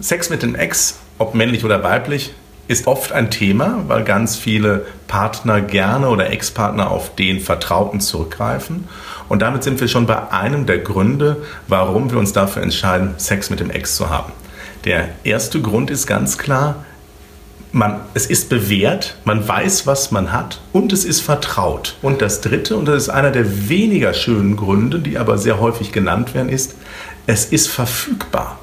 [0.00, 2.32] Sex mit dem Ex, ob männlich oder weiblich,
[2.66, 8.88] ist oft ein Thema, weil ganz viele Partner gerne oder Ex-Partner auf den Vertrauten zurückgreifen.
[9.28, 13.50] Und damit sind wir schon bei einem der Gründe, warum wir uns dafür entscheiden, Sex
[13.50, 14.32] mit dem Ex zu haben.
[14.84, 16.84] Der erste Grund ist ganz klar,
[17.72, 21.96] man, es ist bewährt, man weiß, was man hat und es ist vertraut.
[22.02, 25.90] Und das Dritte, und das ist einer der weniger schönen Gründe, die aber sehr häufig
[25.90, 26.76] genannt werden, ist,
[27.26, 28.58] es ist verfügbar.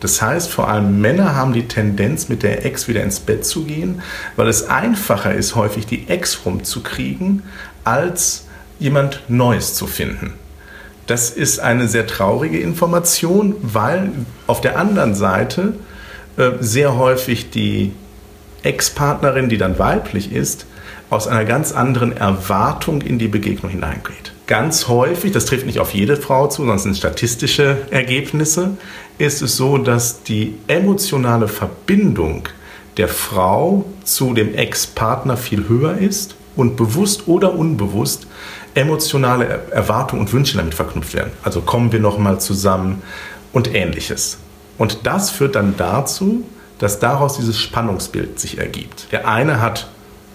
[0.00, 3.64] Das heißt, vor allem Männer haben die Tendenz, mit der Ex wieder ins Bett zu
[3.64, 4.02] gehen,
[4.36, 7.42] weil es einfacher ist, häufig die Ex rumzukriegen,
[7.84, 8.46] als
[8.78, 10.32] jemand Neues zu finden.
[11.06, 14.12] Das ist eine sehr traurige Information, weil
[14.46, 15.74] auf der anderen Seite
[16.36, 17.92] äh, sehr häufig die
[18.62, 20.66] Ex-Partnerin, die dann weiblich ist,
[21.10, 24.32] aus einer ganz anderen Erwartung in die Begegnung hineingeht.
[24.50, 28.76] Ganz häufig, das trifft nicht auf jede Frau zu, sondern es sind statistische Ergebnisse,
[29.16, 32.48] ist es so, dass die emotionale Verbindung
[32.96, 38.26] der Frau zu dem Ex-Partner viel höher ist und bewusst oder unbewusst
[38.74, 41.30] emotionale Erwartungen und Wünsche damit verknüpft werden.
[41.44, 43.02] Also kommen wir noch mal zusammen
[43.52, 44.38] und ähnliches.
[44.78, 46.44] Und das führt dann dazu,
[46.80, 49.12] dass daraus dieses Spannungsbild sich ergibt.
[49.12, 49.88] Der eine hat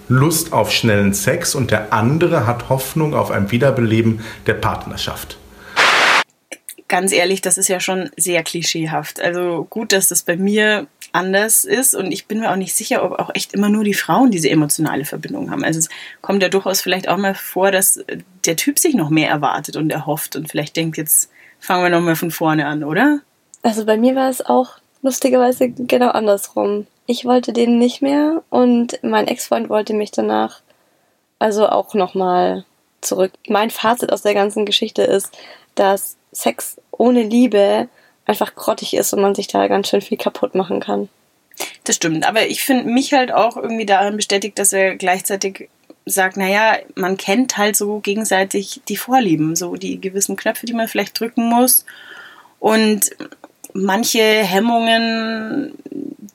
[0.08, 5.38] Lust auf schnellen Sex und der andere hat Hoffnung auf ein Wiederbeleben der Partnerschaft.
[6.88, 9.20] Ganz ehrlich, das ist ja schon sehr klischeehaft.
[9.20, 13.04] Also gut, dass das bei mir anders ist und ich bin mir auch nicht sicher,
[13.04, 15.64] ob auch echt immer nur die Frauen diese emotionale Verbindung haben.
[15.64, 15.90] Also es
[16.22, 18.04] kommt ja durchaus vielleicht auch mal vor, dass
[18.46, 22.16] der Typ sich noch mehr erwartet und erhofft und vielleicht denkt, jetzt fangen wir nochmal
[22.16, 23.22] von vorne an, oder?
[23.64, 26.86] Also bei mir war es auch lustigerweise genau andersrum.
[27.08, 30.62] Ich wollte den nicht mehr und mein Ex-Freund wollte mich danach
[31.40, 32.66] also auch nochmal
[33.02, 33.32] zurück.
[33.48, 35.38] Mein Fazit aus der ganzen Geschichte ist,
[35.76, 37.88] dass Sex ohne Liebe
[38.26, 41.10] einfach grottig ist und man sich da ganz schön viel kaputt machen kann.
[41.84, 45.70] Das stimmt, aber ich finde mich halt auch irgendwie daran bestätigt, dass er gleichzeitig
[46.06, 50.88] sagt, naja, man kennt halt so gegenseitig die Vorlieben, so die gewissen Knöpfe, die man
[50.88, 51.86] vielleicht drücken muss.
[52.60, 53.12] Und
[53.76, 55.74] manche Hemmungen,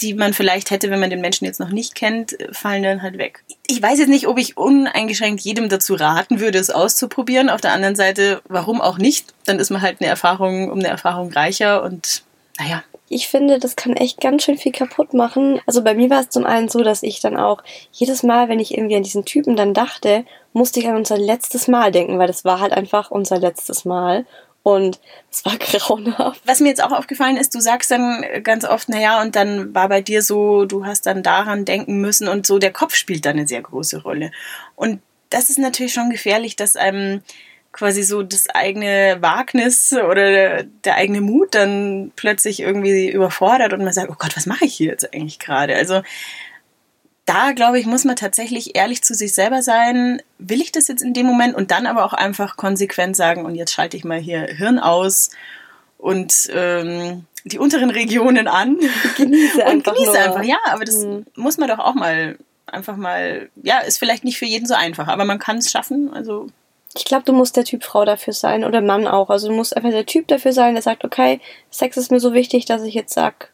[0.00, 3.18] die man vielleicht hätte, wenn man den Menschen jetzt noch nicht kennt, fallen dann halt
[3.18, 3.42] weg.
[3.66, 7.48] Ich weiß jetzt nicht, ob ich uneingeschränkt jedem dazu raten würde, es auszuprobieren.
[7.48, 9.34] Auf der anderen Seite, warum auch nicht?
[9.46, 12.22] Dann ist man halt eine Erfahrung um eine Erfahrung reicher und
[12.58, 12.82] naja.
[13.08, 15.60] Ich finde, das kann echt ganz schön viel kaputt machen.
[15.66, 18.60] Also bei mir war es zum einen so, dass ich dann auch jedes Mal, wenn
[18.60, 22.28] ich irgendwie an diesen Typen dann dachte, musste ich an unser letztes Mal denken, weil
[22.28, 24.26] das war halt einfach unser letztes Mal.
[24.62, 26.42] Und es war grauenhaft.
[26.44, 29.88] Was mir jetzt auch aufgefallen ist, du sagst dann ganz oft, naja, und dann war
[29.88, 33.30] bei dir so, du hast dann daran denken müssen und so, der Kopf spielt da
[33.30, 34.32] eine sehr große Rolle.
[34.76, 37.22] Und das ist natürlich schon gefährlich, dass einem
[37.72, 43.92] quasi so das eigene Wagnis oder der eigene Mut dann plötzlich irgendwie überfordert und man
[43.92, 45.76] sagt, oh Gott, was mache ich hier jetzt eigentlich gerade?
[45.76, 46.02] Also
[47.30, 50.20] da, glaube ich, muss man tatsächlich ehrlich zu sich selber sein.
[50.38, 51.54] Will ich das jetzt in dem Moment?
[51.54, 55.30] Und dann aber auch einfach konsequent sagen, und jetzt schalte ich mal hier Hirn aus
[55.96, 58.78] und ähm, die unteren Regionen an.
[59.16, 60.18] Genieße und genieße nur.
[60.18, 61.24] einfach, ja, aber das mhm.
[61.36, 65.06] muss man doch auch mal einfach mal, ja, ist vielleicht nicht für jeden so einfach,
[65.06, 66.12] aber man kann es schaffen.
[66.12, 66.48] Also
[66.96, 69.30] ich glaube, du musst der Typ Frau dafür sein oder Mann auch.
[69.30, 71.40] Also du musst einfach der Typ dafür sein, der sagt, okay,
[71.70, 73.50] Sex ist mir so wichtig, dass ich jetzt sag,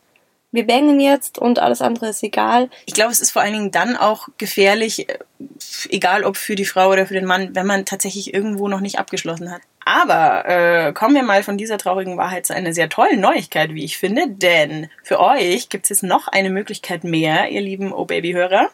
[0.53, 2.71] wir bangen jetzt und alles andere ist egal.
[2.87, 5.19] Ich glaube, es ist vor allen Dingen dann auch gefährlich, äh,
[5.91, 8.99] egal ob für die Frau oder für den Mann, wenn man tatsächlich irgendwo noch nicht
[8.99, 9.61] abgeschlossen hat.
[9.85, 13.85] Aber äh, kommen wir mal von dieser traurigen Wahrheit zu einer sehr tollen Neuigkeit, wie
[13.85, 18.05] ich finde, denn für euch gibt es jetzt noch eine Möglichkeit mehr, ihr lieben Oh
[18.05, 18.71] Baby-Hörer,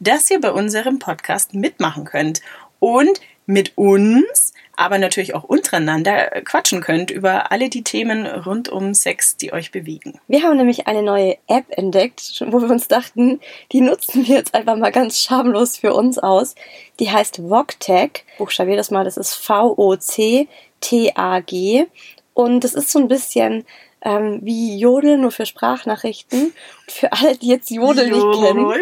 [0.00, 2.40] dass ihr bei unserem Podcast mitmachen könnt
[2.80, 8.94] und mit uns aber natürlich auch untereinander quatschen könnt über alle die Themen rund um
[8.94, 10.20] Sex, die euch bewegen.
[10.28, 13.40] Wir haben nämlich eine neue App entdeckt, wo wir uns dachten,
[13.72, 16.54] die nutzen wir jetzt einfach mal ganz schamlos für uns aus.
[17.00, 18.22] Die heißt VogTag.
[18.38, 20.46] Buchstabier das mal, das ist V-O-C-T-A-G.
[22.34, 23.64] Und das ist so ein bisschen
[24.02, 26.40] ähm, wie Jodel, nur für Sprachnachrichten.
[26.40, 28.72] Und für alle, die jetzt Jodel nicht kennen.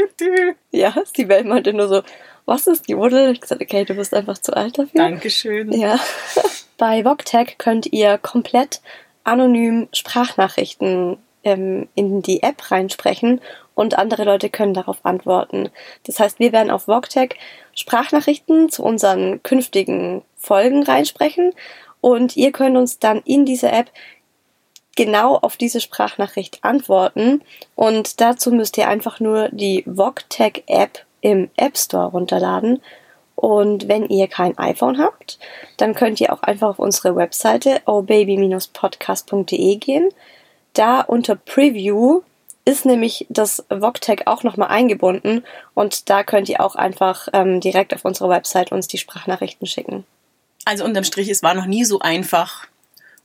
[0.72, 2.02] Ja, die Welt meinte nur so,
[2.46, 3.32] was ist Jodel?
[3.32, 4.92] Ich gesagt, okay, du bist einfach zu alt dafür.
[4.94, 5.72] Dankeschön.
[5.72, 5.98] Ja.
[6.78, 8.80] Bei VogTech könnt ihr komplett
[9.24, 13.40] anonym Sprachnachrichten ähm, in die App reinsprechen
[13.74, 15.70] und andere Leute können darauf antworten.
[16.04, 17.36] Das heißt, wir werden auf VogTech
[17.74, 21.52] Sprachnachrichten zu unseren künftigen Folgen reinsprechen
[22.00, 23.90] und ihr könnt uns dann in dieser App
[24.96, 27.42] genau auf diese Sprachnachricht antworten
[27.74, 32.80] und dazu müsst ihr einfach nur die VogTech App im App Store runterladen.
[33.34, 35.40] Und wenn ihr kein iPhone habt,
[35.76, 40.08] dann könnt ihr auch einfach auf unsere Webseite ohbaby-podcast.de gehen.
[40.72, 42.20] Da unter Preview
[42.64, 47.92] ist nämlich das VogTag auch nochmal eingebunden und da könnt ihr auch einfach ähm, direkt
[47.92, 50.04] auf unsere Website uns die Sprachnachrichten schicken.
[50.64, 52.68] Also unterm Strich, es war noch nie so einfach,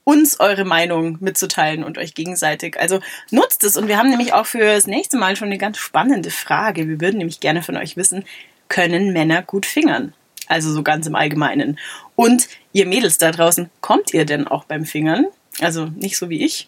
[0.04, 2.80] uns eure Meinung mitzuteilen und euch gegenseitig.
[2.80, 3.78] Also nutzt es.
[3.78, 6.88] Und wir haben nämlich auch für das nächste Mal schon eine ganz spannende Frage.
[6.88, 8.26] Wir würden nämlich gerne von euch wissen,
[8.68, 10.14] können Männer gut fingern?
[10.48, 11.78] Also so ganz im Allgemeinen.
[12.16, 15.28] Und ihr Mädels da draußen, kommt ihr denn auch beim Fingern?
[15.60, 16.68] Also nicht so wie ich,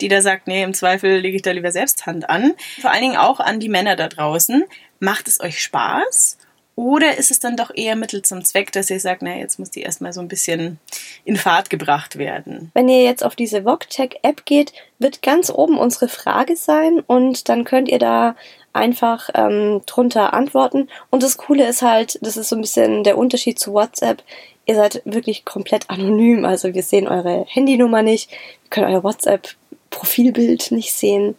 [0.00, 2.52] die da sagt, nee, im Zweifel lege ich da lieber selbst Hand an.
[2.80, 4.64] Vor allen Dingen auch an die Männer da draußen.
[5.00, 6.38] Macht es euch Spaß?
[6.76, 9.70] Oder ist es dann doch eher Mittel zum Zweck, dass ihr sagt, naja, jetzt muss
[9.70, 10.80] die erstmal so ein bisschen
[11.24, 12.72] in Fahrt gebracht werden?
[12.74, 17.64] Wenn ihr jetzt auf diese VogTech-App geht, wird ganz oben unsere Frage sein und dann
[17.64, 18.34] könnt ihr da
[18.72, 20.88] einfach ähm, drunter antworten.
[21.10, 24.22] Und das Coole ist halt, das ist so ein bisschen der Unterschied zu WhatsApp.
[24.66, 30.72] Ihr seid wirklich komplett anonym, also wir sehen eure Handynummer nicht, wir können euer WhatsApp-Profilbild
[30.72, 31.36] nicht sehen.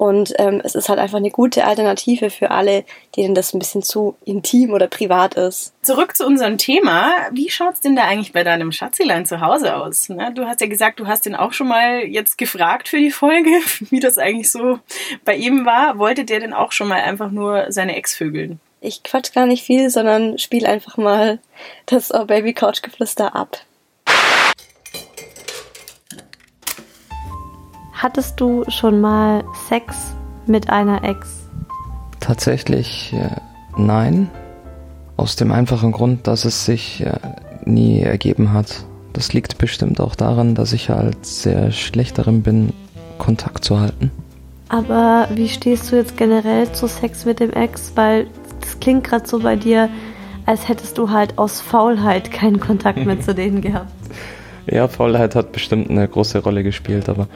[0.00, 2.84] Und ähm, es ist halt einfach eine gute Alternative für alle,
[3.18, 5.74] denen das ein bisschen zu intim oder privat ist.
[5.82, 7.12] Zurück zu unserem Thema.
[7.32, 10.08] Wie schaut's denn da eigentlich bei deinem Schatzilein zu Hause aus?
[10.08, 10.32] Ne?
[10.34, 13.50] Du hast ja gesagt, du hast ihn auch schon mal jetzt gefragt für die Folge,
[13.90, 14.78] wie das eigentlich so
[15.26, 15.98] bei ihm war.
[15.98, 18.58] Wollte der denn auch schon mal einfach nur seine Ex vögeln?
[18.80, 21.40] Ich quatsch gar nicht viel, sondern spiele einfach mal
[21.84, 23.58] das oh Baby Couch Geflüster ab.
[28.02, 30.14] Hattest du schon mal Sex
[30.46, 31.42] mit einer Ex?
[32.18, 33.36] Tatsächlich äh,
[33.76, 34.30] nein.
[35.18, 37.18] Aus dem einfachen Grund, dass es sich äh,
[37.66, 38.86] nie ergeben hat.
[39.12, 42.72] Das liegt bestimmt auch daran, dass ich halt sehr schlecht darin bin,
[43.18, 44.10] Kontakt zu halten.
[44.70, 47.92] Aber wie stehst du jetzt generell zu Sex mit dem Ex?
[47.96, 48.28] Weil
[48.62, 49.90] das klingt gerade so bei dir,
[50.46, 53.92] als hättest du halt aus Faulheit keinen Kontakt mehr zu denen gehabt.
[54.64, 57.28] Ja, Faulheit hat bestimmt eine große Rolle gespielt, aber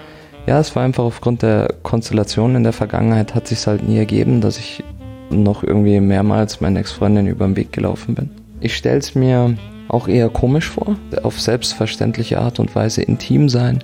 [0.47, 4.41] ja, es war einfach aufgrund der Konstellation in der Vergangenheit hat sich halt nie ergeben,
[4.41, 4.85] dass ich
[5.31, 8.31] noch irgendwie mehrmals meiner Ex-Freundin über den Weg gelaufen bin.
[8.61, 9.57] Ich stelle es mir
[9.89, 10.97] auch eher komisch vor.
[11.23, 13.83] Auf selbstverständliche Art und Weise intim sein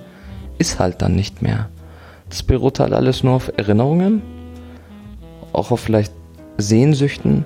[0.59, 1.69] ist halt dann nicht mehr.
[2.29, 4.21] Das beruht halt alles nur auf Erinnerungen,
[5.53, 6.13] auch auf vielleicht
[6.57, 7.45] Sehnsüchten.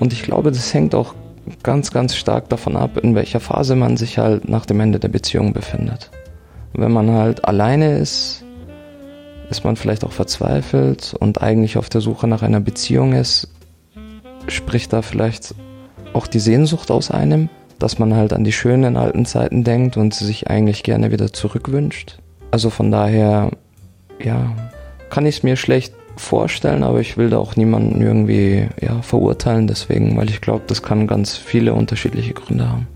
[0.00, 1.14] Und ich glaube, das hängt auch
[1.62, 5.08] ganz, ganz stark davon ab, in welcher Phase man sich halt nach dem Ende der
[5.08, 6.10] Beziehung befindet.
[6.74, 8.44] Wenn man halt alleine ist,
[9.50, 13.48] ist man vielleicht auch verzweifelt und eigentlich auf der Suche nach einer Beziehung ist,
[14.48, 15.54] spricht da vielleicht
[16.12, 20.14] auch die Sehnsucht aus einem, dass man halt an die schönen alten Zeiten denkt und
[20.14, 22.18] sich eigentlich gerne wieder zurückwünscht.
[22.50, 23.50] Also von daher,
[24.22, 24.54] ja,
[25.10, 29.66] kann ich es mir schlecht vorstellen, aber ich will da auch niemanden irgendwie ja, verurteilen
[29.66, 32.88] deswegen, weil ich glaube, das kann ganz viele unterschiedliche Gründe haben.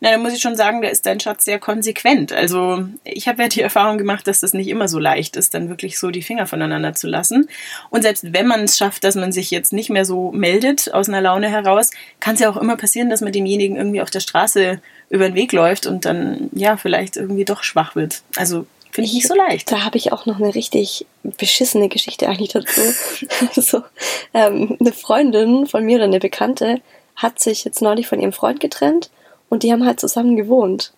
[0.00, 2.32] Na, da muss ich schon sagen, da ist dein Schatz sehr konsequent.
[2.32, 5.68] Also ich habe ja die Erfahrung gemacht, dass das nicht immer so leicht ist, dann
[5.68, 7.48] wirklich so die Finger voneinander zu lassen.
[7.90, 11.08] Und selbst wenn man es schafft, dass man sich jetzt nicht mehr so meldet aus
[11.08, 14.20] einer Laune heraus, kann es ja auch immer passieren, dass man demjenigen irgendwie auf der
[14.20, 14.80] Straße
[15.10, 18.22] über den Weg läuft und dann ja vielleicht irgendwie doch schwach wird.
[18.36, 19.70] Also Finde ich nicht so leicht.
[19.70, 22.80] Da habe ich auch noch eine richtig beschissene Geschichte eigentlich dazu.
[23.56, 23.82] also,
[24.32, 26.80] ähm, eine Freundin von mir oder eine Bekannte
[27.14, 29.10] hat sich jetzt neulich von ihrem Freund getrennt
[29.48, 30.92] und die haben halt zusammen gewohnt.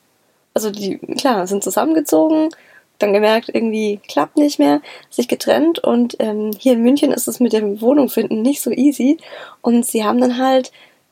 [0.54, 2.48] Also die, klar, sind zusammengezogen,
[2.98, 7.40] dann gemerkt, irgendwie klappt nicht mehr, sich getrennt und ähm, hier in München ist es
[7.40, 9.18] mit dem Wohnung finden nicht so easy
[9.62, 10.70] und sie haben dann halt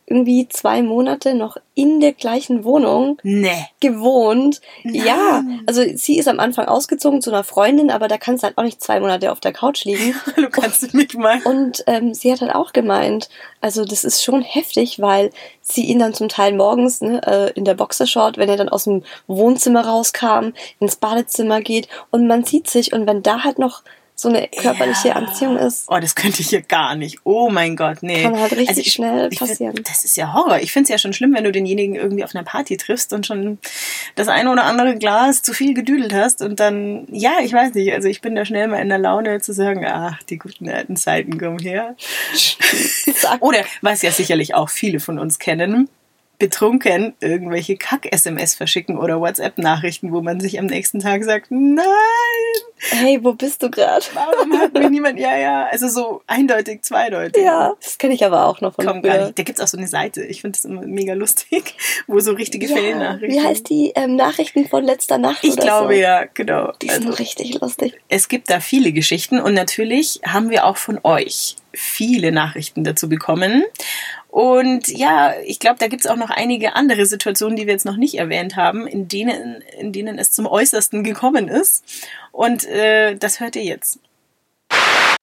[0.09, 3.67] irgendwie zwei Monate noch in der gleichen Wohnung nee.
[3.81, 4.61] gewohnt.
[4.83, 4.95] Nein.
[4.95, 8.59] Ja, also sie ist am Anfang ausgezogen zu einer Freundin, aber da kannst du halt
[8.59, 10.15] auch nicht zwei Monate auf der Couch liegen.
[10.37, 11.41] du kannst und, nicht mal.
[11.45, 13.29] Und ähm, sie hat halt auch gemeint,
[13.61, 17.65] also das ist schon heftig, weil sie ihn dann zum Teil morgens ne, äh, in
[17.65, 22.69] der Boxershort, wenn er dann aus dem Wohnzimmer rauskam, ins Badezimmer geht und man sieht
[22.69, 23.83] sich und wenn da halt noch
[24.21, 25.15] so eine körperliche ja.
[25.15, 25.85] Anziehung ist.
[25.89, 27.21] Oh, das könnte ich hier gar nicht.
[27.23, 28.25] Oh mein Gott, nee.
[28.25, 29.77] Kann halt richtig also ich, schnell passieren.
[29.77, 30.59] Find, das ist ja Horror.
[30.59, 33.27] Ich finde es ja schon schlimm, wenn du denjenigen irgendwie auf einer Party triffst und
[33.27, 33.59] schon
[34.17, 37.93] das eine oder andere Glas zu viel gedüdelt hast und dann, ja, ich weiß nicht,
[37.93, 40.97] also ich bin da schnell mal in der Laune zu sagen, ach, die guten alten
[40.97, 41.95] Zeiten kommen her.
[43.39, 45.89] oder was ja sicherlich auch viele von uns kennen,
[46.39, 51.85] betrunken irgendwelche Kack-SMS verschicken oder WhatsApp-Nachrichten, wo man sich am nächsten Tag sagt, nein!
[52.91, 54.05] Hey, wo bist du gerade?
[54.15, 57.43] Warum hat mir niemand, ja, ja, also so eindeutig, zweideutig.
[57.43, 59.39] Ja, das kenne ich aber auch noch von Komm, gar nicht.
[59.39, 61.75] Da gibt es auch so eine Seite, ich finde das immer mega lustig,
[62.07, 63.31] wo so richtige ja, Fällenachrichten.
[63.31, 65.43] Wie heißt die ähm, Nachrichten von letzter Nacht?
[65.43, 66.01] Ich glaube so?
[66.01, 66.73] ja, genau.
[66.81, 68.01] Die sind also, richtig lustig.
[68.09, 73.09] Es gibt da viele Geschichten und natürlich haben wir auch von euch viele Nachrichten dazu
[73.09, 73.65] bekommen.
[74.29, 77.87] Und ja, ich glaube, da gibt es auch noch einige andere Situationen, die wir jetzt
[77.87, 81.85] noch nicht erwähnt haben, in denen, in denen es zum Äußersten gekommen ist.
[82.31, 84.01] Und äh, das hört ihr jetzt.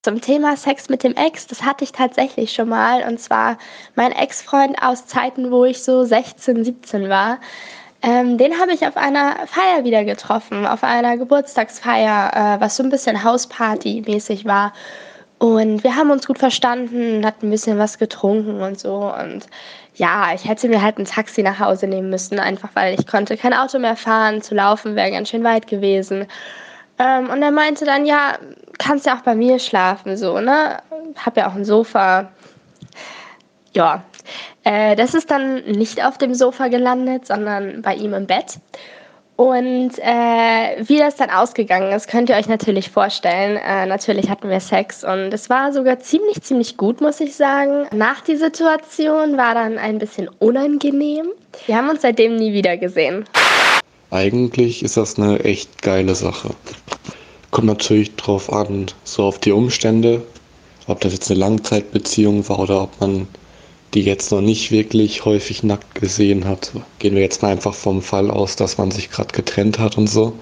[0.03, 3.07] Zum Thema Sex mit dem Ex, das hatte ich tatsächlich schon mal.
[3.07, 3.57] Und zwar
[3.95, 7.39] mein Ex-Freund aus Zeiten, wo ich so 16, 17 war.
[8.01, 12.83] Ähm, den habe ich auf einer Feier wieder getroffen, auf einer Geburtstagsfeier, äh, was so
[12.83, 14.73] ein bisschen Hausparty-mäßig war.
[15.37, 19.13] Und wir haben uns gut verstanden, hatten ein bisschen was getrunken und so.
[19.13, 19.47] Und
[19.95, 23.37] ja, ich hätte mir halt ein Taxi nach Hause nehmen müssen, einfach weil ich konnte
[23.37, 24.41] kein Auto mehr fahren.
[24.41, 26.27] Zu laufen wäre ganz schön weit gewesen.
[26.97, 28.37] Ähm, und er meinte dann, ja,
[28.77, 30.77] kannst ja auch bei mir schlafen, so, ne?
[31.17, 32.31] Hab ja auch ein Sofa.
[33.73, 34.03] Ja,
[34.63, 38.59] äh, das ist dann nicht auf dem Sofa gelandet, sondern bei ihm im Bett.
[39.37, 43.57] Und äh, wie das dann ausgegangen ist, könnt ihr euch natürlich vorstellen.
[43.57, 47.85] Äh, natürlich hatten wir Sex und es war sogar ziemlich, ziemlich gut, muss ich sagen.
[47.93, 51.27] Nach die Situation war dann ein bisschen unangenehm.
[51.65, 53.25] Wir haben uns seitdem nie wieder gesehen.
[54.09, 56.51] Eigentlich ist das eine echt geile Sache.
[57.51, 60.21] kommt natürlich drauf an, so auf die Umstände,
[60.87, 63.27] ob das jetzt eine Langzeitbeziehung war oder ob man
[63.93, 66.71] die jetzt noch nicht wirklich häufig nackt gesehen hat.
[66.99, 70.07] Gehen wir jetzt mal einfach vom Fall aus, dass man sich gerade getrennt hat und
[70.07, 70.37] so.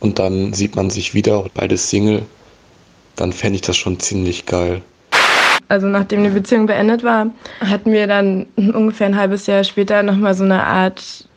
[0.00, 2.22] Und dann sieht man sich wieder, beides Single.
[3.16, 4.82] Dann fände ich das schon ziemlich geil.
[5.68, 10.34] Also nachdem die Beziehung beendet war, hatten wir dann ungefähr ein halbes Jahr später nochmal
[10.34, 11.28] so eine Art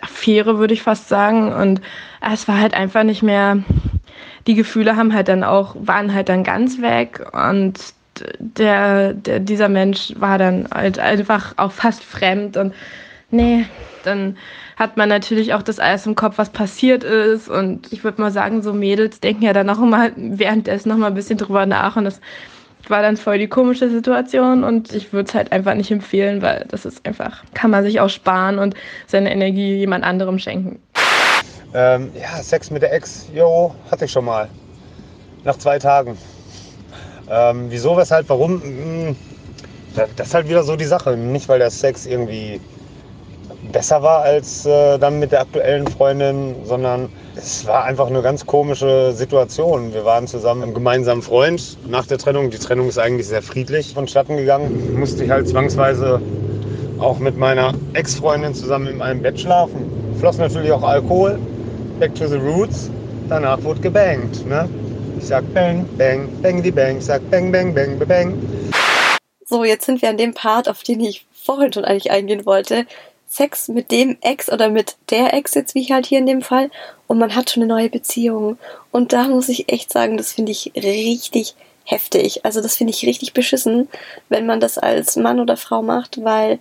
[0.00, 1.52] Affäre, würde ich fast sagen.
[1.52, 1.80] Und
[2.32, 3.62] es war halt einfach nicht mehr,
[4.46, 7.78] die Gefühle haben halt dann auch, waren halt dann ganz weg und
[8.38, 12.74] der, der, dieser Mensch war dann halt einfach auch fast fremd und
[13.30, 13.66] nee,
[14.04, 14.36] dann
[14.76, 18.30] hat man natürlich auch das alles im Kopf, was passiert ist und ich würde mal
[18.30, 21.96] sagen, so Mädels denken ja dann auch immer währenddessen noch mal ein bisschen drüber nach
[21.96, 22.20] und das
[22.88, 26.64] war dann voll die komische Situation und ich würde es halt einfach nicht empfehlen, weil
[26.68, 28.74] das ist einfach, kann man sich auch sparen und
[29.06, 30.80] seine Energie jemand anderem schenken.
[31.72, 34.48] Ähm, ja, Sex mit der Ex, jo, hatte ich schon mal.
[35.44, 36.18] Nach zwei Tagen.
[37.30, 38.60] Ähm, wieso, weshalb, warum?
[38.62, 39.16] Hm,
[39.94, 41.16] das ist halt wieder so die Sache.
[41.16, 42.60] Nicht, weil der Sex irgendwie
[43.72, 48.46] besser war als äh, dann mit der aktuellen Freundin, sondern es war einfach eine ganz
[48.46, 49.92] komische Situation.
[49.92, 52.50] Wir waren zusammen im gemeinsamen Freund nach der Trennung.
[52.50, 54.98] Die Trennung ist eigentlich sehr friedlich vonstatten gegangen.
[54.98, 56.20] Musste ich halt zwangsweise
[56.98, 59.84] auch mit meiner Ex-Freundin zusammen in einem Bett schlafen.
[60.18, 61.38] Floss natürlich auch Alkohol.
[61.98, 62.90] Back to the roots.
[63.28, 64.46] Danach wurde gebankt.
[64.46, 64.68] Ne?
[65.18, 66.98] Ich sag bang, bang, bang die bang.
[66.98, 68.34] Ich sag bang, bang, bang, bang.
[69.44, 72.86] So, jetzt sind wir an dem Part, auf den ich vorhin schon eigentlich eingehen wollte.
[73.26, 76.70] Sex mit dem Ex oder mit der Ex jetzt wie halt hier in dem Fall
[77.06, 78.58] und man hat schon eine neue Beziehung
[78.90, 82.44] und da muss ich echt sagen, das finde ich richtig heftig.
[82.44, 83.88] Also das finde ich richtig beschissen,
[84.28, 86.58] wenn man das als Mann oder Frau macht, weil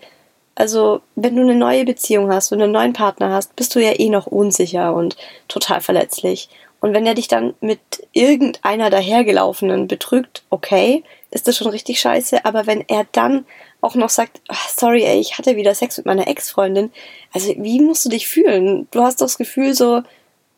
[0.54, 3.80] also wenn du eine neue Beziehung hast, wenn du einen neuen Partner hast, bist du
[3.80, 5.16] ja eh noch unsicher und
[5.48, 6.50] total verletzlich.
[6.82, 7.80] Und wenn er dich dann mit
[8.14, 13.46] irgendeiner dahergelaufenen betrügt, okay, ist das schon richtig scheiße, aber wenn er dann
[13.82, 16.92] auch noch sagt, ach, sorry, ey, ich hatte wieder Sex mit meiner Ex-Freundin.
[17.34, 18.88] Also, wie musst du dich fühlen?
[18.92, 20.02] Du hast doch das Gefühl so,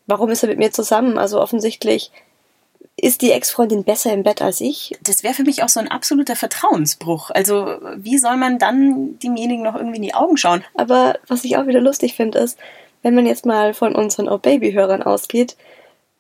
[0.08, 1.18] warum ist er mit mir zusammen?
[1.18, 2.12] Also offensichtlich
[2.98, 4.98] ist die Ex-Freundin besser im Bett als ich?
[5.02, 7.32] Das wäre für mich auch so ein absoluter Vertrauensbruch.
[7.32, 10.64] Also wie soll man dann demjenigen noch irgendwie in die Augen schauen?
[10.76, 12.60] Aber was ich auch wieder lustig finde, ist,
[13.02, 15.56] wenn man jetzt mal von unseren Oh Baby-Hörern ausgeht,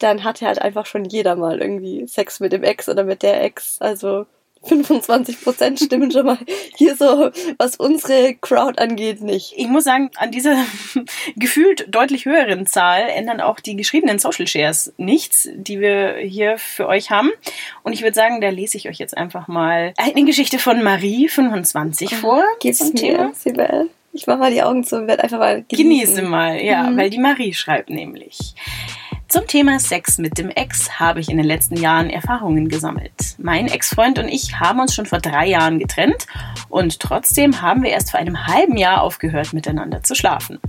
[0.03, 3.43] dann hat halt einfach schon jeder mal irgendwie Sex mit dem Ex oder mit der
[3.43, 3.77] Ex.
[3.79, 4.25] Also
[4.63, 6.37] 25 Prozent stimmen schon mal
[6.77, 9.53] hier so, was unsere Crowd angeht, nicht.
[9.57, 10.55] Ich muss sagen, an dieser
[11.35, 16.87] gefühlt deutlich höheren Zahl ändern auch die geschriebenen Social Shares nichts, die wir hier für
[16.87, 17.31] euch haben.
[17.83, 21.27] Und ich würde sagen, da lese ich euch jetzt einfach mal eine Geschichte von Marie,
[21.27, 22.43] 25, vor.
[22.59, 23.33] Gib's zum mir, Thema.
[23.33, 23.89] Sibel.
[24.13, 25.77] Ich mach mal die Augen zu und werde einfach mal genießen.
[25.77, 26.97] Genieße mal, ja, mhm.
[26.97, 28.53] weil die Marie schreibt nämlich.
[29.31, 33.13] Zum Thema Sex mit dem Ex habe ich in den letzten Jahren Erfahrungen gesammelt.
[33.37, 36.27] Mein Ex-Freund und ich haben uns schon vor drei Jahren getrennt
[36.67, 40.59] und trotzdem haben wir erst vor einem halben Jahr aufgehört, miteinander zu schlafen.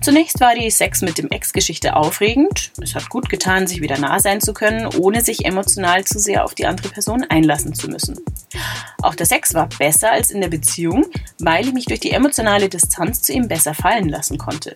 [0.00, 2.70] Zunächst war die Sex mit dem Ex-Geschichte aufregend.
[2.80, 6.44] Es hat gut getan, sich wieder nah sein zu können, ohne sich emotional zu sehr
[6.44, 8.20] auf die andere Person einlassen zu müssen.
[9.02, 11.06] Auch der Sex war besser als in der Beziehung,
[11.40, 14.72] weil ich mich durch die emotionale Distanz zu ihm besser fallen lassen konnte.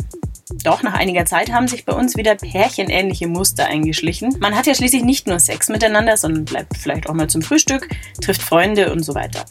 [0.64, 4.36] Doch nach einiger Zeit haben sich bei uns wieder pärchenähnliche Muster eingeschlichen.
[4.40, 7.88] Man hat ja schließlich nicht nur Sex miteinander, sondern bleibt vielleicht auch mal zum Frühstück,
[8.20, 9.44] trifft Freunde und so weiter.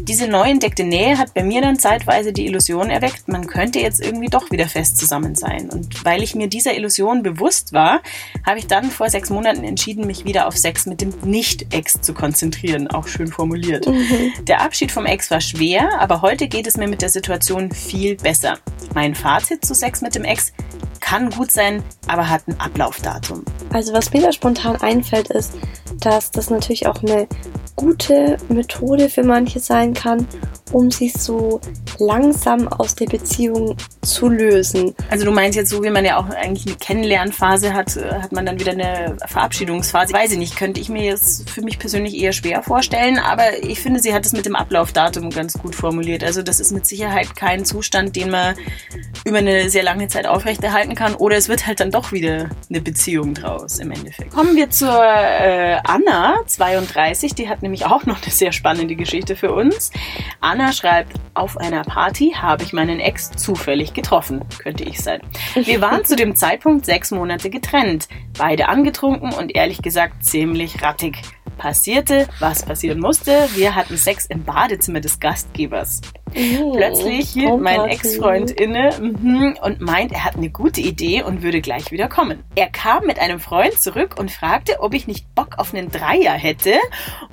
[0.00, 4.00] Diese neu entdeckte Nähe hat bei mir dann zeitweise die Illusion erweckt, man könnte jetzt
[4.00, 5.70] irgendwie doch wieder fest zusammen sein.
[5.70, 8.00] Und weil ich mir dieser Illusion bewusst war,
[8.46, 12.14] habe ich dann vor sechs Monaten entschieden, mich wieder auf Sex mit dem Nicht-Ex zu
[12.14, 12.88] konzentrieren.
[12.88, 13.86] Auch schön formuliert.
[13.86, 14.32] Mhm.
[14.42, 18.16] Der Abschied vom Ex war schwer, aber heute geht es mir mit der Situation viel
[18.16, 18.58] besser.
[18.94, 20.52] Mein Fazit zu Sex mit dem Ex
[21.00, 23.44] kann gut sein, aber hat ein Ablaufdatum.
[23.72, 25.52] Also was mir da spontan einfällt, ist,
[26.00, 27.26] dass das natürlich auch eine
[27.76, 30.26] gute Methode für manche sein kann,
[30.72, 31.60] um sich so
[31.98, 34.94] langsam aus der Beziehung zu lösen.
[35.10, 38.32] Also du meinst jetzt so, wie man ja auch eigentlich eine Kennenlernphase hat, äh, hat
[38.32, 40.12] man dann wieder eine Verabschiedungsphase.
[40.12, 43.80] Weiß ich nicht, könnte ich mir jetzt für mich persönlich eher schwer vorstellen, aber ich
[43.80, 46.24] finde, sie hat es mit dem Ablaufdatum ganz gut formuliert.
[46.24, 48.54] Also das ist mit Sicherheit kein Zustand, den man
[49.24, 52.80] über eine sehr lange Zeit aufrechterhalten kann oder es wird halt dann doch wieder eine
[52.80, 54.32] Beziehung draus im Endeffekt.
[54.32, 59.36] Kommen wir zur äh, Anna, 32, die hat nämlich auch noch eine sehr spannende Geschichte
[59.36, 59.90] für uns.
[60.40, 65.20] Anna schreibt, auf einer Party habe ich meinen Ex zufällig getroffen, könnte ich sein.
[65.54, 71.22] Wir waren zu dem Zeitpunkt sechs Monate getrennt, beide angetrunken und ehrlich gesagt ziemlich rattig.
[71.58, 73.48] Passierte, was passieren musste.
[73.54, 76.00] Wir hatten Sex im Badezimmer des Gastgebers.
[76.34, 76.72] Mhm.
[76.76, 77.88] Plötzlich hielt mein.
[77.88, 82.42] Ex-Freund inne mhm, und meint, er hat eine gute Idee und würde gleich wieder kommen.
[82.54, 86.32] Er kam mit einem Freund zurück und fragte, ob ich nicht Bock auf einen Dreier
[86.32, 86.74] hätte.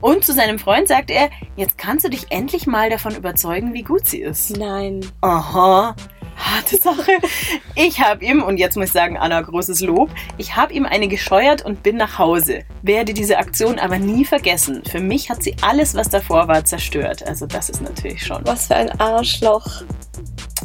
[0.02, 3.84] Und zu seinem Freund sagte er, jetzt kannst du dich endlich mal davon überzeugen, wie
[3.84, 4.58] gut sie ist.
[4.58, 5.02] Nein.
[5.22, 5.96] Aha.
[6.36, 7.12] Harte Sache.
[7.76, 11.08] Ich habe ihm, und jetzt muss ich sagen, Anna, großes Lob, ich habe ihm eine
[11.08, 12.64] gescheuert und bin nach Hause.
[12.82, 14.84] Werde diese Aktion aber nie vergessen.
[14.90, 17.26] Für mich hat sie alles, was davor war, zerstört.
[17.26, 18.46] Also das ist natürlich schon.
[18.46, 19.84] Was für ein Arschloch.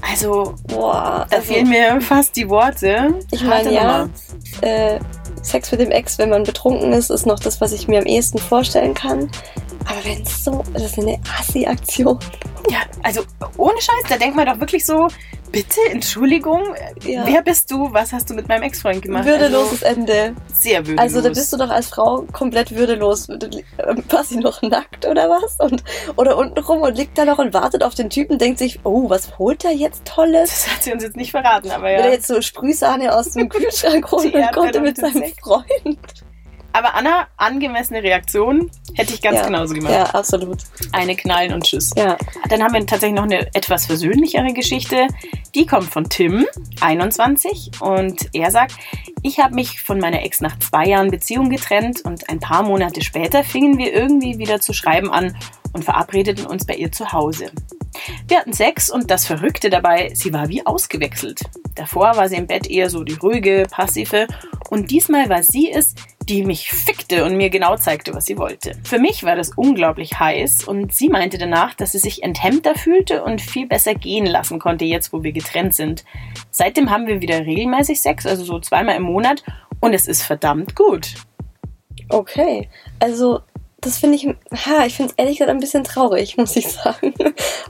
[0.09, 1.27] Also, Boah.
[1.31, 3.15] da also, fehlen mir fast die Worte.
[3.31, 4.09] Ich meine, ja,
[4.63, 4.99] äh,
[5.43, 8.07] Sex mit dem Ex, wenn man betrunken ist, ist noch das, was ich mir am
[8.07, 9.31] ehesten vorstellen kann.
[9.87, 12.19] Aber wenn es so, das ist eine Assi-Aktion.
[12.71, 13.23] Ja, also
[13.57, 15.09] ohne Scheiß, da denkt man doch wirklich so,
[15.51, 16.63] bitte, Entschuldigung,
[17.03, 17.25] Ja.
[17.27, 17.93] wer bist du?
[17.93, 19.25] Was hast du mit meinem Ex-Freund gemacht?
[19.25, 20.35] Würdeloses Also, Ende.
[20.55, 21.01] sehr würdelos.
[21.01, 23.29] Also da bist du doch als Frau komplett würdelos.
[23.29, 25.57] War sie noch nackt oder was?
[25.59, 25.83] Und,
[26.17, 29.11] oder unten rum und liegt da noch und wartet auf den Typen, denkt sich, oh,
[29.11, 30.51] was holt er jetzt Tolles?
[30.51, 31.99] Das hat sie uns jetzt nicht verraten, aber Will ja.
[32.01, 35.25] er jetzt so Sprühsahne aus dem Kühlschrank holen und kommt mit seinem.
[35.43, 35.99] Freund?
[36.73, 39.47] Aber Anna, angemessene Reaktion hätte ich ganz ja.
[39.47, 39.93] genauso gemacht.
[39.93, 40.59] Ja, absolut.
[40.93, 41.93] Eine knallen und tschüss.
[41.97, 42.17] Ja.
[42.49, 45.09] Dann haben wir tatsächlich noch eine etwas versöhnlichere Geschichte.
[45.55, 46.47] Die kommt von Tim,
[46.81, 48.75] 21, und er sagt,
[49.23, 53.03] ich habe mich von meiner Ex nach zwei Jahren Beziehung getrennt und ein paar Monate
[53.03, 55.37] später fingen wir irgendwie wieder zu schreiben an
[55.73, 57.51] und verabredeten uns bei ihr zu Hause.
[58.29, 61.43] Wir hatten Sex und das Verrückte dabei, sie war wie ausgewechselt.
[61.75, 64.27] Davor war sie im Bett eher so die ruhige, passive
[64.71, 65.95] und diesmal war sie es,
[66.29, 68.73] die mich fickte und mir genau zeigte, was sie wollte.
[68.85, 73.25] Für mich war das unglaublich heiß und sie meinte danach, dass sie sich enthemmter fühlte
[73.25, 76.05] und viel besser gehen lassen konnte, jetzt wo wir getrennt sind.
[76.51, 79.43] Seitdem haben wir wieder regelmäßig Sex, also so zweimal im Monat
[79.81, 81.15] und es ist verdammt gut.
[82.11, 82.69] Okay.
[82.99, 83.41] Also,
[83.81, 87.15] das finde ich, ha, ich finde es ehrlich gesagt ein bisschen traurig, muss ich sagen.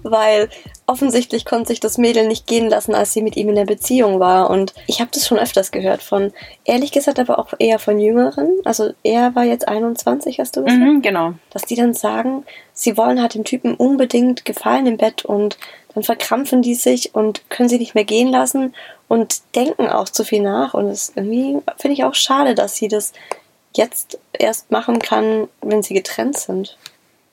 [0.02, 0.48] Weil
[0.86, 4.20] offensichtlich konnte sich das Mädel nicht gehen lassen, als sie mit ihm in der Beziehung
[4.20, 4.50] war.
[4.50, 6.32] Und ich habe das schon öfters gehört von,
[6.64, 8.58] ehrlich gesagt, aber auch eher von Jüngeren.
[8.64, 10.82] Also, er war jetzt 21, hast du gesagt?
[10.82, 11.34] Mhm, genau.
[11.50, 15.58] Dass die dann sagen, sie wollen halt dem Typen unbedingt gefallen im Bett und
[15.94, 18.74] dann verkrampfen die sich und können sie nicht mehr gehen lassen
[19.08, 20.74] und denken auch zu viel nach.
[20.74, 23.12] Und das irgendwie finde ich auch schade, dass sie das
[23.74, 26.76] jetzt erst machen kann, wenn sie getrennt sind.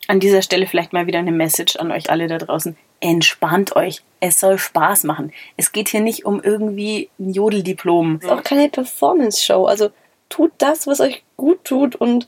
[0.07, 2.77] An dieser Stelle vielleicht mal wieder eine Message an euch alle da draußen.
[2.99, 4.03] Entspannt euch.
[4.19, 5.33] Es soll Spaß machen.
[5.57, 8.15] Es geht hier nicht um irgendwie ein Jodeldiplom.
[8.15, 9.65] Es ist auch keine Performance-Show.
[9.65, 9.89] Also
[10.29, 12.27] tut das, was euch gut tut und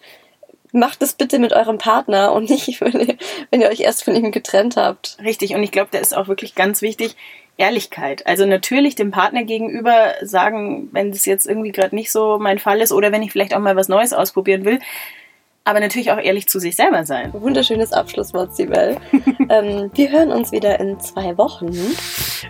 [0.71, 3.17] macht es bitte mit eurem Partner und nicht, wenn ihr,
[3.49, 5.17] wenn ihr euch erst von ihm getrennt habt.
[5.23, 7.15] Richtig, und ich glaube, da ist auch wirklich ganz wichtig
[7.59, 8.25] Ehrlichkeit.
[8.25, 12.79] Also natürlich dem Partner gegenüber sagen, wenn das jetzt irgendwie gerade nicht so mein Fall
[12.79, 14.79] ist oder wenn ich vielleicht auch mal was Neues ausprobieren will,
[15.69, 17.31] aber natürlich auch ehrlich zu sich selber sein.
[17.31, 18.97] Wunderschönes Abschlusswort, Sibel.
[19.49, 21.67] ähm, wir hören uns wieder in zwei Wochen.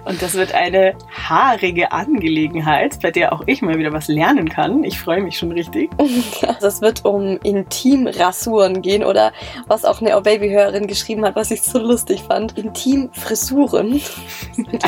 [0.05, 4.85] Und das wird eine haarige Angelegenheit, bei der auch ich mal wieder was lernen kann.
[4.85, 5.91] Ich freue mich schon richtig.
[6.47, 9.31] Also es wird um Intimrasuren gehen oder
[9.67, 12.57] was auch eine Baby-Hörerin geschrieben hat, was ich so lustig fand.
[12.57, 14.01] Intimfrisuren.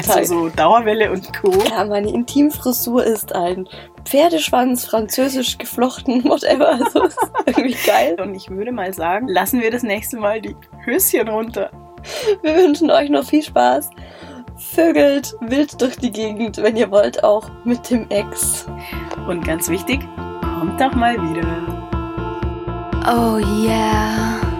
[0.08, 1.52] Also so Dauerwelle und Co.
[1.70, 3.68] Ja, meine Intimfrisur ist ein
[4.06, 6.70] Pferdeschwanz, französisch geflochten, whatever.
[6.74, 8.16] Also ist irgendwie geil.
[8.22, 10.56] Und ich würde mal sagen, lassen wir das nächste Mal die
[10.86, 11.72] Höschen runter.
[12.42, 13.90] Wir wünschen euch noch viel Spaß.
[14.58, 18.68] Vögelt wild durch die Gegend, wenn ihr wollt, auch mit dem Ex.
[19.28, 20.00] Und ganz wichtig,
[20.60, 21.82] kommt doch mal wieder.
[23.08, 24.51] Oh yeah.